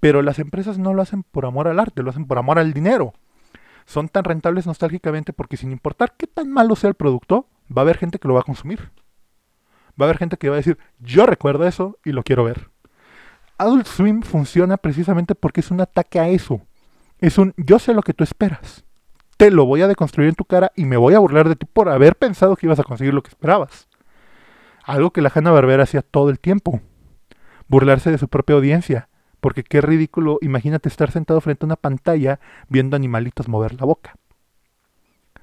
[0.00, 2.72] Pero las empresas no lo hacen por amor al arte, lo hacen por amor al
[2.72, 3.12] dinero.
[3.86, 7.84] Son tan rentables nostálgicamente porque sin importar qué tan malo sea el producto, va a
[7.84, 8.90] haber gente que lo va a consumir.
[9.98, 12.70] Va a haber gente que va a decir, yo recuerdo eso y lo quiero ver.
[13.56, 16.60] Adult Swim funciona precisamente porque es un ataque a eso.
[17.18, 18.84] Es un yo sé lo que tú esperas
[19.36, 21.66] te lo voy a deconstruir en tu cara y me voy a burlar de ti
[21.70, 23.88] por haber pensado que ibas a conseguir lo que esperabas.
[24.84, 26.80] Algo que la Hanna Barbera hacía todo el tiempo.
[27.68, 29.08] Burlarse de su propia audiencia.
[29.40, 34.16] Porque qué ridículo, imagínate estar sentado frente a una pantalla viendo animalitos mover la boca.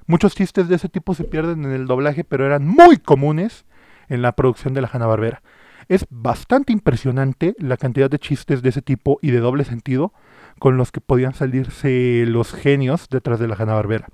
[0.06, 3.64] Muchos chistes de ese tipo se pierden en el doblaje, pero eran muy comunes
[4.08, 5.42] en la producción de la Hanna Barbera.
[5.88, 10.12] Es bastante impresionante la cantidad de chistes de ese tipo y de doble sentido
[10.58, 14.08] con los que podían salirse los genios detrás de la Hanna-Barbera.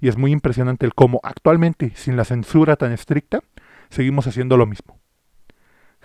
[0.00, 3.40] Y es muy impresionante el cómo actualmente, sin la censura tan estricta,
[3.90, 4.98] seguimos haciendo lo mismo.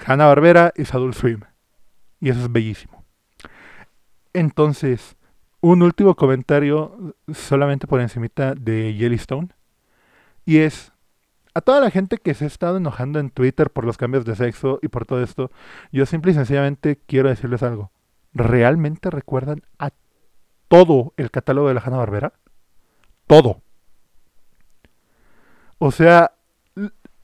[0.05, 1.41] Hanna Barbera es Adult Swim.
[2.19, 2.95] Y eso es bellísimo.
[4.36, 5.16] Entonces,
[5.62, 9.48] un último comentario solamente por encimita de Yellowstone.
[10.46, 10.92] Y es,
[11.54, 14.36] a toda la gente que se ha estado enojando en Twitter por los cambios de
[14.36, 15.52] sexo y por todo esto,
[15.94, 17.92] yo simple y sencillamente quiero decirles algo.
[18.34, 19.92] ¿Realmente recuerdan a
[20.68, 22.34] todo el catálogo de la Hanna Barbera?
[23.28, 23.62] Todo.
[25.78, 26.34] O sea,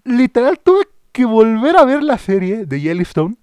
[0.06, 3.36] literal tuve que volver a ver la serie de Yellowstone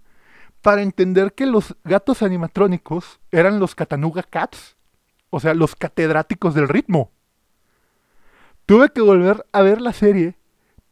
[0.63, 4.77] para entender que los gatos animatrónicos eran los Catanuga Cats,
[5.31, 7.11] o sea, los catedráticos del ritmo.
[8.67, 10.37] Tuve que volver a ver la serie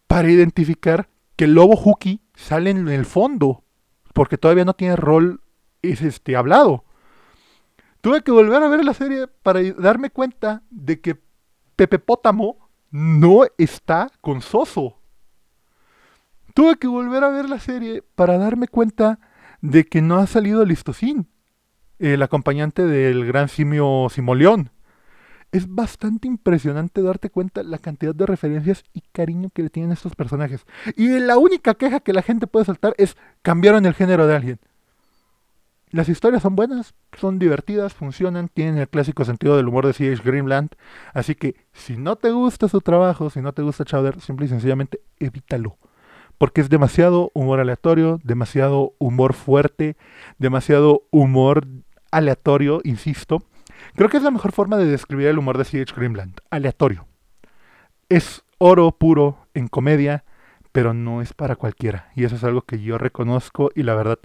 [0.06, 3.64] para identificar que el lobo Hookie sale en el fondo,
[4.14, 5.40] porque todavía no tiene rol
[5.82, 6.84] es este, hablado.
[8.00, 11.20] Tuve que volver a ver la serie para darme cuenta de que
[11.74, 14.98] Pepe Pótamo no está con Soso.
[16.54, 19.18] Tuve que volver a ver la serie para darme cuenta
[19.70, 21.28] de que no ha salido Listocín,
[21.98, 24.70] el acompañante del gran simio Simoleón.
[25.50, 30.14] Es bastante impresionante darte cuenta la cantidad de referencias y cariño que le tienen estos
[30.14, 30.66] personajes.
[30.96, 34.60] Y la única queja que la gente puede saltar es cambiaron el género de alguien.
[35.90, 40.22] Las historias son buenas, son divertidas, funcionan, tienen el clásico sentido del humor de C.H.
[40.24, 40.70] Greenland.
[41.14, 44.48] Así que si no te gusta su trabajo, si no te gusta Chowder, simple y
[44.48, 45.78] sencillamente evítalo.
[46.39, 49.97] Porque es demasiado humor aleatorio, demasiado humor fuerte,
[50.39, 51.66] demasiado humor
[52.11, 53.43] aleatorio, insisto.
[53.95, 55.95] Creo que es la mejor forma de describir el humor de C.H.
[55.97, 57.07] Greenland, aleatorio.
[58.09, 60.24] Es oro puro en comedia,
[60.72, 62.11] pero no es para cualquiera.
[62.14, 64.18] Y eso es algo que yo reconozco y la verdad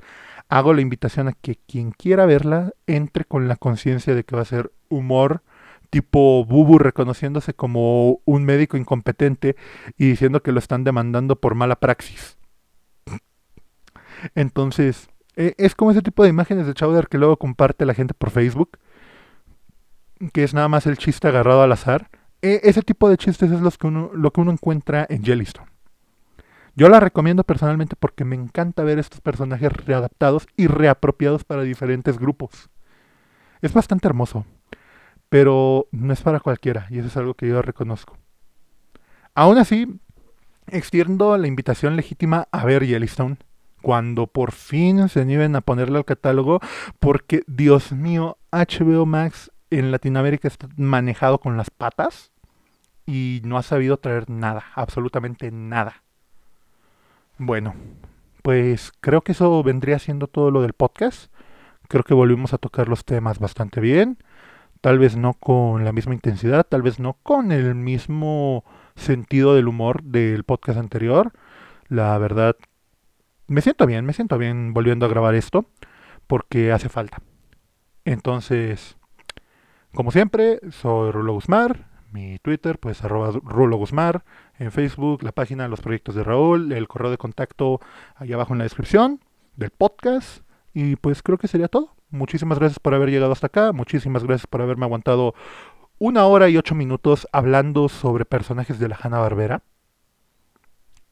[0.49, 4.41] hago la invitación a que quien quiera verla entre con la conciencia de que va
[4.41, 5.43] a ser humor
[5.91, 9.55] tipo Bubu reconociéndose como un médico incompetente
[9.97, 12.37] y diciendo que lo están demandando por mala praxis.
[14.33, 18.13] Entonces, e, es como ese tipo de imágenes de Chowder que luego comparte la gente
[18.13, 18.79] por Facebook,
[20.33, 22.09] que es nada más el chiste agarrado al azar.
[22.41, 25.69] E, ese tipo de chistes es que uno, lo que uno encuentra en Jellystone.
[26.75, 32.17] Yo la recomiendo personalmente porque me encanta ver estos personajes readaptados y reapropiados para diferentes
[32.17, 32.69] grupos.
[33.61, 34.45] Es bastante hermoso,
[35.32, 38.17] pero no es para cualquiera y eso es algo que yo reconozco.
[39.34, 39.88] Aún así,
[40.67, 43.38] extiendo la invitación legítima a ver Yellowstone
[43.82, 46.59] cuando por fin se animen a ponerle al catálogo
[46.99, 52.34] porque, Dios mío, HBO Max en Latinoamérica está manejado con las patas
[53.05, 56.03] y no ha sabido traer nada, absolutamente nada.
[57.38, 57.73] Bueno,
[58.41, 61.32] pues creo que eso vendría siendo todo lo del podcast.
[61.88, 64.17] Creo que volvimos a tocar los temas bastante bien.
[64.82, 68.65] Tal vez no con la misma intensidad, tal vez no con el mismo
[68.95, 71.34] sentido del humor del podcast anterior.
[71.88, 72.55] La verdad,
[73.45, 75.65] me siento bien, me siento bien volviendo a grabar esto
[76.25, 77.21] porque hace falta.
[78.05, 78.97] Entonces,
[79.93, 81.86] como siempre, soy Rulo Guzmán.
[82.11, 84.23] Mi Twitter, pues arroba Rulo Guzmán
[84.57, 87.79] en Facebook, la página los proyectos de Raúl, el correo de contacto
[88.15, 89.21] ahí abajo en la descripción
[89.55, 90.43] del podcast.
[90.73, 91.95] Y pues creo que sería todo.
[92.12, 93.72] Muchísimas gracias por haber llegado hasta acá.
[93.72, 95.34] Muchísimas gracias por haberme aguantado
[95.97, 99.64] una hora y ocho minutos hablando sobre personajes de la Hanna Barbera,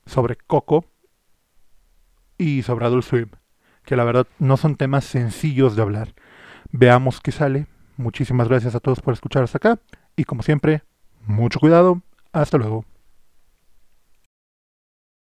[0.06, 0.86] sobre Coco
[2.38, 3.30] y sobre Adult Swim,
[3.86, 6.14] que la verdad no son temas sencillos de hablar.
[6.72, 7.68] Veamos qué sale.
[7.98, 9.80] Muchísimas gracias a todos por escuchar hasta acá
[10.16, 10.84] y como siempre,
[11.26, 12.02] mucho cuidado.
[12.34, 12.86] Hasta luego.